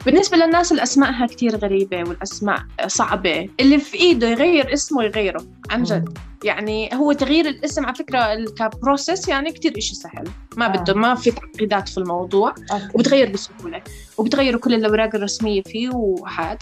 بالنسبة 0.07 0.37
للناس 0.37 0.73
اللي 0.73 0.83
أسمائها 0.83 1.27
كتير 1.27 1.57
غريبة 1.57 1.99
والأسماء 1.99 2.59
صعبة 2.87 3.49
اللي 3.61 3.79
في 3.79 3.97
إيده 3.97 4.29
يغير 4.29 4.73
اسمه 4.73 5.05
يغيره 5.05 5.47
عن 5.71 5.83
جد. 5.83 6.19
يعني 6.45 6.91
هو 6.95 7.13
تغيير 7.13 7.49
الاسم 7.49 7.87
على 7.87 7.95
فكرة 7.95 8.45
ك 8.45 8.55
process 8.55 9.29
يعني 9.29 9.53
كتير 9.53 9.79
إشي 9.79 9.95
سهل. 9.95 10.25
ما 10.57 10.67
آه. 10.67 10.69
بده 10.69 10.95
ما 10.95 11.15
في 11.15 11.31
تعقيدات 11.31 11.89
في 11.89 11.99
الموضوع. 11.99 12.55
أوكي. 12.73 12.89
وبتغير 12.95 13.33
بسهولة. 13.33 13.83
وبتغيروا 14.19 14.61
كل 14.61 14.75
الأوراق 14.75 15.15
الرسمية 15.15 15.63
فيه 15.63 15.91
وهاد. 15.95 16.59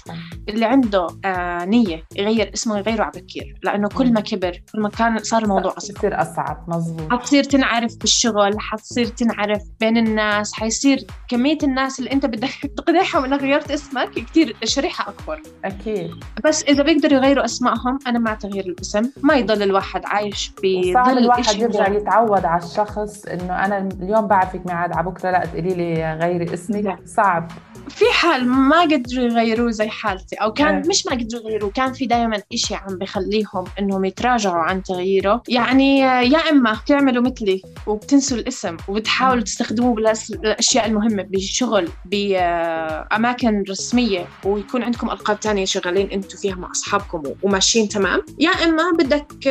اللي 0.48 0.64
عنده 0.64 1.06
آه 1.24 1.64
نية 1.64 2.04
يغير 2.16 2.50
اسمه 2.54 2.78
يغيره 2.78 3.02
على 3.02 3.12
بكير. 3.20 3.58
لأنه 3.62 3.88
كل 3.88 4.12
ما 4.12 4.20
كبر 4.20 4.62
كل 4.72 4.80
ما 4.80 4.88
كان 4.88 5.18
صار 5.18 5.42
الموضوع 5.42 5.74
أصعب. 5.76 5.94
بصير 5.96 6.22
أصعب 6.22 6.64
مزبوط 6.68 7.12
حتصير 7.12 7.44
تنعرف 7.44 7.96
بالشغل 7.96 8.60
حتصير 8.60 9.06
تنعرف 9.06 9.62
بين 9.80 9.96
الناس 9.96 10.52
حيصير 10.52 11.06
كمية 11.28 11.58
الناس 11.62 11.98
اللي 11.98 12.12
أنت 12.12 12.26
بدك 12.26 12.72
تقنعهم 12.76 13.24
إنك 13.24 13.40
غيرت 13.40 13.70
اسمك 13.70 14.10
كتير 14.10 14.56
شريحة 14.64 15.08
أكبر. 15.10 15.42
أكيد. 15.64 16.10
بس 16.44 16.62
إذا 16.62 16.82
بيقدروا 16.82 17.18
يغيروا 17.18 17.44
أسمائهم 17.44 17.98
أنا 18.06 18.18
مع 18.18 18.34
تغيير 18.34 18.64
الاسم. 18.64 19.10
ما 19.22 19.34
يضل 19.34 19.62
الواحد 19.64 20.02
عايش 20.04 20.52
بظل 20.62 21.18
الواحد 21.18 21.56
يرجع 21.60 21.88
يتعود 21.88 22.44
على 22.44 22.62
الشخص 22.64 23.24
إنه 23.24 23.64
أنا 23.64 23.88
اليوم 24.02 24.26
بعرفك 24.26 24.66
ميعاد 24.66 24.92
على 24.92 25.06
بكرة 25.10 25.30
لا 25.30 25.46
تقولي 25.46 25.74
لي 25.74 26.18
غيري 26.22 26.54
اسمك. 26.54 26.84
لا. 26.84 26.98
صعب. 27.06 27.50
في 27.88 28.04
حال 28.12 28.48
ما 28.48 28.80
قدروا 28.80 29.24
يغيروه 29.24 29.70
زي 29.70 29.88
حالتي 29.88 30.36
أو 30.36 30.52
كان 30.52 30.74
إيه. 30.74 30.88
مش 30.88 31.06
ما 31.06 31.12
قدروا 31.12 31.42
يغيروه 31.42 31.70
كان 31.70 31.92
في 31.92 32.06
دائما 32.06 32.42
إشي 32.52 32.74
عم 32.74 32.98
بخليهم 32.98 33.64
إنهم 33.78 34.04
يتراجعوا 34.04 34.62
عن 34.62 34.82
تغييره. 34.82 35.42
يعني 35.48 35.98
يا 35.98 36.50
إما 36.50 36.72
بتعملوا 36.84 37.22
مثلي 37.22 37.62
وبتنسوا 37.86 38.38
الاسم 38.38 38.76
وبتحاولوا 38.88 39.42
تستخدموه 39.42 39.94
بالاشياء 39.94 40.86
المهمة 40.86 41.22
بالشغل 41.22 41.88
بأماكن 42.04 43.64
رسمية 43.70 44.26
ويكون 44.44 44.82
عندكم 44.82 45.10
ألقاب 45.10 45.40
تانية 45.40 45.64
شغالين 45.64 46.10
أنتم 46.10 46.38
فيها 46.38 46.54
مع 46.54 46.70
أصحابكم 46.70 47.22
وماشيين 47.42 47.88
تمام. 47.88 48.22
يا 48.38 48.50
إما 48.50 48.82
بدك 48.98 49.48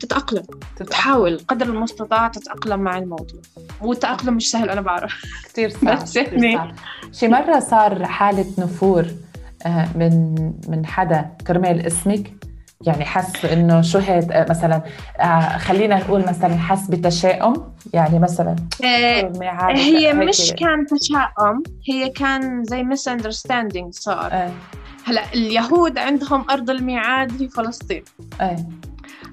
تتأقلم. 0.00 0.42
تحاول 0.90 1.40
قدر 1.48 1.66
المستطاع 1.66 2.28
تتأقلم 2.28 2.80
مع 2.80 2.98
الموضوع. 2.98 3.40
والتأقلم 3.80 4.34
مش 4.34 4.50
سهل 4.50 4.70
أنا 4.70 4.80
بعرف. 4.80 5.22
كثير 5.52 5.70
صعب 5.70 6.02
بس 6.02 6.18
كتير 6.18 6.32
يعني- 6.44 6.56
صعب. 6.56 6.74
شي 7.12 7.28
مرة 7.28 7.60
صار 7.60 8.04
حالة 8.04 8.46
نفور 8.58 9.06
آه، 9.66 9.88
من 9.96 10.34
من 10.68 10.86
حدا 10.86 11.30
كرمال 11.46 11.86
اسمك؟ 11.86 12.32
يعني 12.86 13.04
حس 13.04 13.44
إنه 13.44 13.82
شو 13.82 13.98
هيك 13.98 14.32
آه، 14.32 14.46
مثلا 14.50 14.82
آه، 15.20 15.58
خلينا 15.58 15.98
نقول 15.98 16.20
مثلا 16.28 16.56
حس 16.56 16.86
بتشاؤم؟ 16.90 17.74
يعني 17.94 18.18
مثلا 18.18 18.56
هي 19.70 20.12
مش 20.12 20.52
كان 20.58 20.86
تشاؤم 20.86 21.62
هي 21.88 22.08
كان 22.08 22.64
زي 22.64 22.82
مس 22.82 23.08
اندرستاندينج 23.08 23.94
صار 23.94 24.50
هلأ 25.04 25.32
اليهود 25.34 25.98
عندهم 25.98 26.44
أرض 26.50 26.70
الميعاد 26.70 27.42
هي 27.42 27.48
فلسطين 27.48 28.02
إيه 28.40 28.56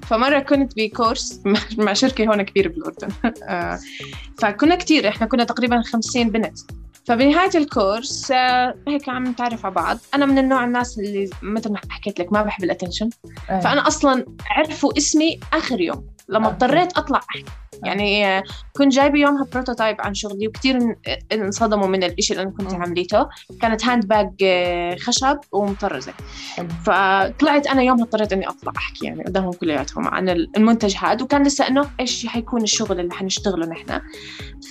فمرة 0.06 0.38
كنت 0.38 0.72
بكورس 0.76 1.40
مع 1.78 1.92
شركة 1.92 2.26
هون 2.26 2.42
كبيرة 2.42 2.68
بالاردن 2.68 3.08
آه، 3.48 3.78
فكنا 4.38 4.74
كتير 4.76 5.08
إحنا 5.08 5.26
كنا 5.26 5.44
تقريبا 5.44 5.82
50 5.82 6.30
بنت. 6.30 6.58
فبنهاية 7.06 7.50
الكورس 7.54 8.30
آه، 8.30 8.74
هيك 8.88 9.08
عم 9.08 9.26
نتعرف 9.26 9.66
على 9.66 9.74
بعض. 9.74 9.98
أنا 10.14 10.26
من 10.26 10.38
النوع 10.38 10.64
الناس 10.64 10.98
اللي 10.98 11.30
مثل 11.42 11.72
ما 11.72 11.80
حكيت 11.90 12.18
لك 12.20 12.32
ما 12.32 12.42
بحب 12.42 12.64
ال 12.64 12.69
attention 12.69 13.10
إيه. 13.50 13.60
فأنا 13.60 13.86
أصلا 13.86 14.24
عرفوا 14.50 14.98
اسمي 14.98 15.40
آخر 15.52 15.80
يوم. 15.80 16.06
لما 16.28 16.46
أوكي. 16.46 16.54
اضطريت 16.64 16.98
أطلع 16.98 17.18
أحكي. 17.18 17.44
يعني 17.82 18.26
آه، 18.26 18.42
كنت 18.76 18.92
جايبة 18.92 19.18
يومها 19.18 19.46
prototype 19.52 19.96
عن 20.00 20.14
شغلي 20.14 20.48
وكتير 20.48 20.78
إن- 20.80 20.94
انصدموا 21.32 21.86
من 21.86 22.04
الإشي 22.04 22.32
اللي 22.32 22.42
أنا 22.42 22.50
كنت 22.50 22.74
مم. 22.74 22.82
عمليته. 22.82 23.26
كانت 23.60 23.84
hand 23.84 24.06
bag 24.06 24.30
آه، 24.42 24.96
خشب 24.96 25.38
ومطرزة. 25.52 26.12
حلو. 26.54 26.68
فطلعت 26.84 27.66
أنا 27.66 27.82
يومها 27.82 28.04
اضطريت 28.04 28.32
إني 28.32 28.48
أطلع 28.48 28.72
أحكي 28.76 29.06
يعني 29.06 29.24
قدامهم 29.24 29.52
كلياتهم 29.52 30.08
عن 30.08 30.28
المنتج 30.28 30.96
هذا. 30.96 31.22
وكان 31.24 31.42
لسه 31.42 31.68
إنه 31.68 31.90
إيش 32.00 32.26
حيكون 32.26 32.62
الشغل 32.62 33.00
اللي 33.00 33.12
حنشتغله 33.14 33.66
نحن. 33.66 34.00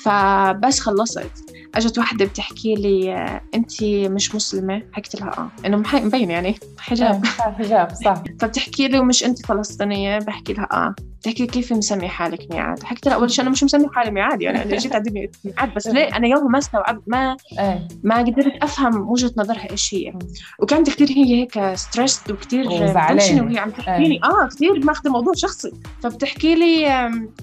فبس 0.04 0.80
خلصت. 0.80 1.32
أجت 1.76 1.98
وحدة 1.98 2.26
بتحكي 2.26 2.76
لي 2.76 3.14
آه، 3.14 3.42
انت 3.56 3.84
مش 3.84 4.36
مسلمة؟ 4.36 4.82
حكيت 4.94 5.22
لها 5.22 5.30
آه. 5.38 5.52
إنه 5.66 5.84
مبين 5.94 6.32
يعني 6.32 6.56
حجاب. 6.80 7.26
حجاب 7.26 7.90
صح. 8.06 8.24
فبتحكي 8.40 8.88
لي 8.88 9.00
ومش 9.00 9.24
انت 9.24 9.46
فلسطينية؟ 9.46 10.18
بحكي 10.20 10.54
لها 10.54 10.68
آه. 10.72 10.96
بتحكي 11.24 11.48
كيف 11.48 11.74
مسمي 11.74 12.08
حالك 12.08 12.52
ميعاد؟ 12.52 12.84
حكيت 12.84 13.06
لها 13.06 13.16
أول 13.16 13.32
شيء 13.32 13.42
أنا 13.42 13.52
مش 13.52 13.64
مسمي 13.64 13.88
حالي 13.94 14.12
ميعاد 14.12 14.42
يعني 14.42 14.64
أنا 14.64 14.78
جيت 14.78 14.96
عندي 14.96 15.30
ميعاد 15.46 15.74
بس 15.74 15.88
ليه؟ 15.88 16.18
أنا 16.18 16.28
يومها 16.28 16.48
ما 16.48 16.58
استوعبت 16.58 17.04
ما 17.08 17.38
إيه. 17.60 17.88
ما 18.04 18.18
قدرت 18.18 18.64
أفهم 18.64 19.10
وجهة 19.10 19.32
نظرها 19.38 19.72
إيش 19.72 19.94
هي. 19.94 20.14
وكانت 20.60 20.90
كثير 20.90 21.08
هي 21.08 21.42
هيك 21.42 21.76
stressed 21.76 22.32
وكثير. 22.32 22.94
tension 23.10 23.46
وهي 23.46 23.58
عم 23.58 23.70
تحكي 23.70 24.04
لي. 24.04 24.20
آه 24.24 24.48
كثير 24.48 24.86
ماخذة 24.86 25.08
الموضوع 25.08 25.34
شخصي. 25.34 25.72
فبتحكي 26.02 26.56
لي 26.56 26.88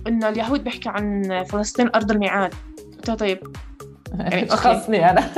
إنه 0.07 0.29
اليهود 0.29 0.65
بيحكي 0.65 0.89
عن 0.89 1.45
فلسطين 1.51 1.91
أرض 1.95 2.11
الميعاد. 2.11 2.55
قلت 2.97 3.09
لها 3.09 3.17
طيب 3.17 3.39
يعني 4.19 4.43
مش 4.43 4.51
أوكي. 4.51 4.81
خصني 4.81 5.11
أنا؟ 5.11 5.31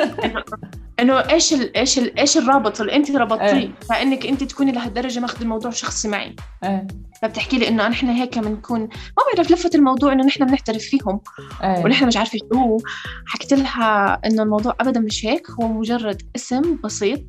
إنه 1.00 1.18
إيش 1.18 1.52
ال 1.52 1.76
إيش 1.76 1.98
ال 1.98 2.18
إيش 2.18 2.36
الرابط؟ 2.36 2.80
اللي 2.80 2.96
أنت 2.96 3.10
ربطتيه 3.10 3.46
إيه. 3.46 3.70
فإنك 3.88 4.26
أنت 4.26 4.44
تكوني 4.44 4.72
لهالدرجة 4.72 5.20
ماخذ 5.20 5.42
الموضوع 5.42 5.70
شخصي 5.70 6.08
معي. 6.08 6.36
إيه. 6.64 6.86
فبتحكي 7.22 7.58
لي 7.58 7.68
إنه 7.68 7.88
نحن 7.88 8.06
هيك 8.06 8.38
بنكون 8.38 8.80
ما 8.80 8.88
بعرف 9.36 9.50
لفت 9.50 9.74
الموضوع 9.74 10.12
إنه 10.12 10.24
نحن 10.24 10.46
بنعترف 10.46 10.82
فيهم. 10.82 11.20
إيه. 11.62 11.84
ونحن 11.84 12.06
مش 12.06 12.16
عارفة 12.16 12.38
شو. 12.52 12.78
حكيت 13.26 13.52
لها 13.54 14.20
إنه 14.26 14.42
الموضوع 14.42 14.76
ابدا 14.80 15.00
مش 15.00 15.26
هيك. 15.26 15.50
هو 15.50 15.68
مجرد 15.68 16.22
اسم 16.36 16.78
بسيط. 16.84 17.22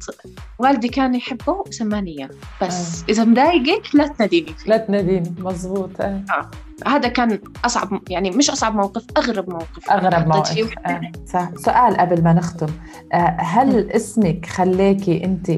والدي 0.60 0.88
كان 0.88 1.16
يحبه 1.16 1.64
سماني 1.70 2.18
اياه 2.18 2.30
بس 2.62 3.04
إذا 3.10 3.24
مضايقك 3.24 3.96
لا 3.96 4.08
تناديني 4.08 4.54
فيه. 4.54 4.70
لا 4.70 4.78
تناديني. 4.78 5.36
مزبوط 5.40 6.02
إيه. 6.02 6.26
هذا 6.88 7.08
كان 7.08 7.40
أصعب 7.66 8.00
يعني 8.10 8.32
مش 8.32 8.50
أصعب 8.50 8.76
موقف 8.76 9.06
أغرب 9.18 9.50
موقف. 9.50 9.90
أغرب 9.92 10.28
موقف. 10.28 10.74
آه. 10.86 11.02
صح. 11.28 11.50
سؤال 11.56 11.98
قبل 11.98 12.24
ما 12.24 12.34
نختم. 12.34 12.68
آه، 13.14 13.38
هل 13.40 13.92
اسمك 13.92 14.46
خلاكي 14.46 15.24
أنت 15.24 15.52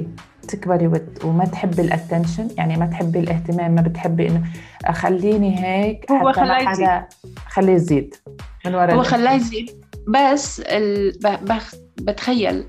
تكبري 0.47 0.87
وت- 0.87 1.25
وما 1.25 1.45
تحبي 1.45 1.81
الاتنشن 1.81 2.47
يعني 2.57 2.77
ما 2.77 2.85
تحبي 2.85 3.19
الاهتمام 3.19 3.75
ما 3.75 3.81
بتحبي 3.81 4.27
إنه 4.29 4.43
خليني 4.91 5.65
هيك 5.65 6.11
هو 6.11 6.33
خلاه 6.33 6.71
يزيد. 6.71 6.89
خليه 7.49 7.73
يزيد 7.73 8.15
من 8.65 8.75
ورا 8.75 8.93
هو. 8.93 9.03
خلاه 9.03 9.33
يزيد 9.33 9.85
بس 10.07 10.59
ال... 10.65 11.11
بخ... 11.41 11.75
بتخيل. 11.97 12.63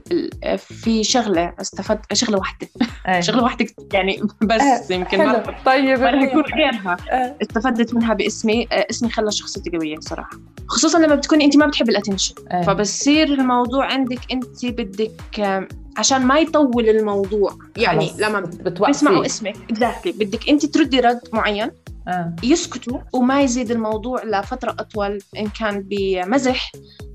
في 0.56 1.04
شغلة 1.04 1.52
استفدت 1.60 2.14
شغلة 2.14 2.38
واحدة 2.38 2.68
إيه. 3.08 3.20
شغلة 3.20 3.42
واحدة 3.42 3.66
يعني 3.92 4.22
بس 4.42 4.60
إيه، 4.90 4.96
يمكن 4.98 5.18
حلو 5.18 5.26
ما 5.26 5.54
طيب 5.66 5.98
ولا 6.00 6.12
منيح. 6.16 6.30
يكون 6.30 6.42
غيرها 6.42 6.96
إيه. 7.12 7.36
استفدت 7.42 7.94
منها 7.94 8.14
باسمي 8.14 8.68
آه، 8.72 8.86
اسمي 8.90 9.10
خلى 9.10 9.32
شخصيتي 9.32 9.70
قوية 9.70 9.96
صراحة 10.00 10.30
خصوصا 10.68 10.98
لما 10.98 11.14
بتكوني 11.14 11.44
انت 11.44 11.56
ما 11.56 11.66
بتحبي 11.66 11.90
ال 11.90 11.95
attention 11.95 12.34
إيه. 12.52 12.62
فبصير 12.62 13.32
الموضوع 13.32 13.86
عندك 13.92 14.18
انت 14.32 14.66
بدك 14.66 15.66
عشان 15.96 16.26
ما 16.26 16.38
يطول 16.38 16.88
الموضوع 16.88 17.54
يعني 17.76 18.06
خلص، 18.08 18.20
لما 18.20 18.40
بت- 18.40 18.54
بتوقفي. 18.62 18.92
بيسمعوا 18.92 19.26
اسمك 19.26 19.56
exactly 19.70 20.12
بدك 20.12 20.48
انت 20.48 20.66
تردي 20.66 21.00
رد 21.00 21.20
معين 21.32 21.70
آه. 22.08 22.36
يسكتوا 22.42 22.98
وما 23.12 23.42
يزيد 23.42 23.70
الموضوع 23.70 24.24
لفترة 24.24 24.70
أطول 24.70 25.18
إن 25.38 25.46
كان 25.48 25.84
بمزح 25.90 26.72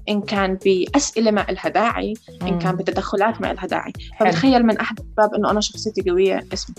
إن 0.09 0.21
كان 0.21 0.57
بأسئلة 0.65 1.31
ما 1.31 1.49
إلها 1.49 1.69
داعي 1.69 2.13
إن 2.41 2.59
كان. 2.59 2.75
بتدخلات 2.75 3.41
ما 3.41 3.51
إلها 3.51 3.65
داعي. 3.65 3.93
فبتخيل 4.19 4.65
من 4.65 4.77
أحد 4.77 4.99
الأسباب 4.99 5.33
إنه 5.39 5.51
أنا 5.51 5.61
شخصيتي 5.61 6.09
قوية 6.09 6.43
اسمي. 6.53 6.75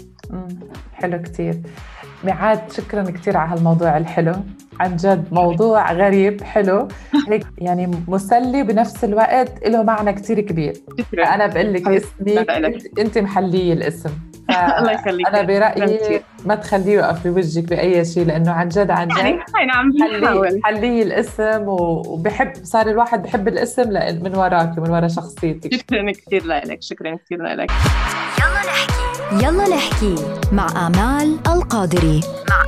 حلو 0.94 1.22
كتير 1.22 1.60
ميعاد 2.24 2.72
شكرا 2.72 3.02
كتير 3.10 3.36
على 3.36 3.50
هالموضوع 3.58 3.96
الحلو 3.96 4.32
عن 4.80 4.96
جد 4.96 5.24
موضوع 5.32 5.92
غريب 5.92 6.42
حلو 6.42 6.88
هيك 7.28 7.46
يعني 7.58 7.90
مسلي 8.08 8.62
بنفس 8.62 9.04
الوقت 9.04 9.66
له 9.68 9.82
معنى 9.82 10.12
كتير 10.12 10.40
كبير 10.40 10.72
أنا 11.14 11.46
بقول 11.46 11.72
لك 11.74 11.86
لا. 12.20 12.66
انت- 12.98 13.18
محلية 13.18 13.72
الاسم 13.72 14.10
الله 14.78 14.92
يخليك. 14.92 15.26
أنا 15.26 15.42
شكراً 15.42 15.74
برايي. 15.76 16.22
ما 16.44 16.54
تخليه 16.54 16.92
يوقف 16.92 17.26
بوجهك 17.26 17.64
بأي 17.64 18.04
شيء 18.04 18.26
لأنه 18.26 18.52
عن 18.52 18.68
جد 18.68 18.90
عن 18.90 19.10
يعني 19.10 19.32
جد 19.32 19.42
أنا 19.62 19.72
عم 19.72 19.90
بحاول 20.20 20.60
حليه 20.64 21.02
الاسم 21.02 21.64
وبحب 21.66 22.52
صار 22.62 22.86
الواحد 22.86 23.22
بحب 23.22 23.48
الاسم 23.48 23.88
من 24.22 24.36
وراك 24.36 24.78
من 24.78 24.90
ورا 24.90 25.08
شخصيتك. 25.08 25.74
شكرا 25.74 26.12
كثير 26.12 26.46
لك 26.46 26.82
شكرا 26.82 27.16
كثير 27.16 27.42
لك. 27.42 27.70
يلا 28.38 28.62
نحكي. 28.66 29.44
يلا 29.44 29.76
نحكي 29.76 30.14
مع 30.52 30.86
آمال 30.86 31.38
القادري. 31.48 32.20
مع 32.50 32.62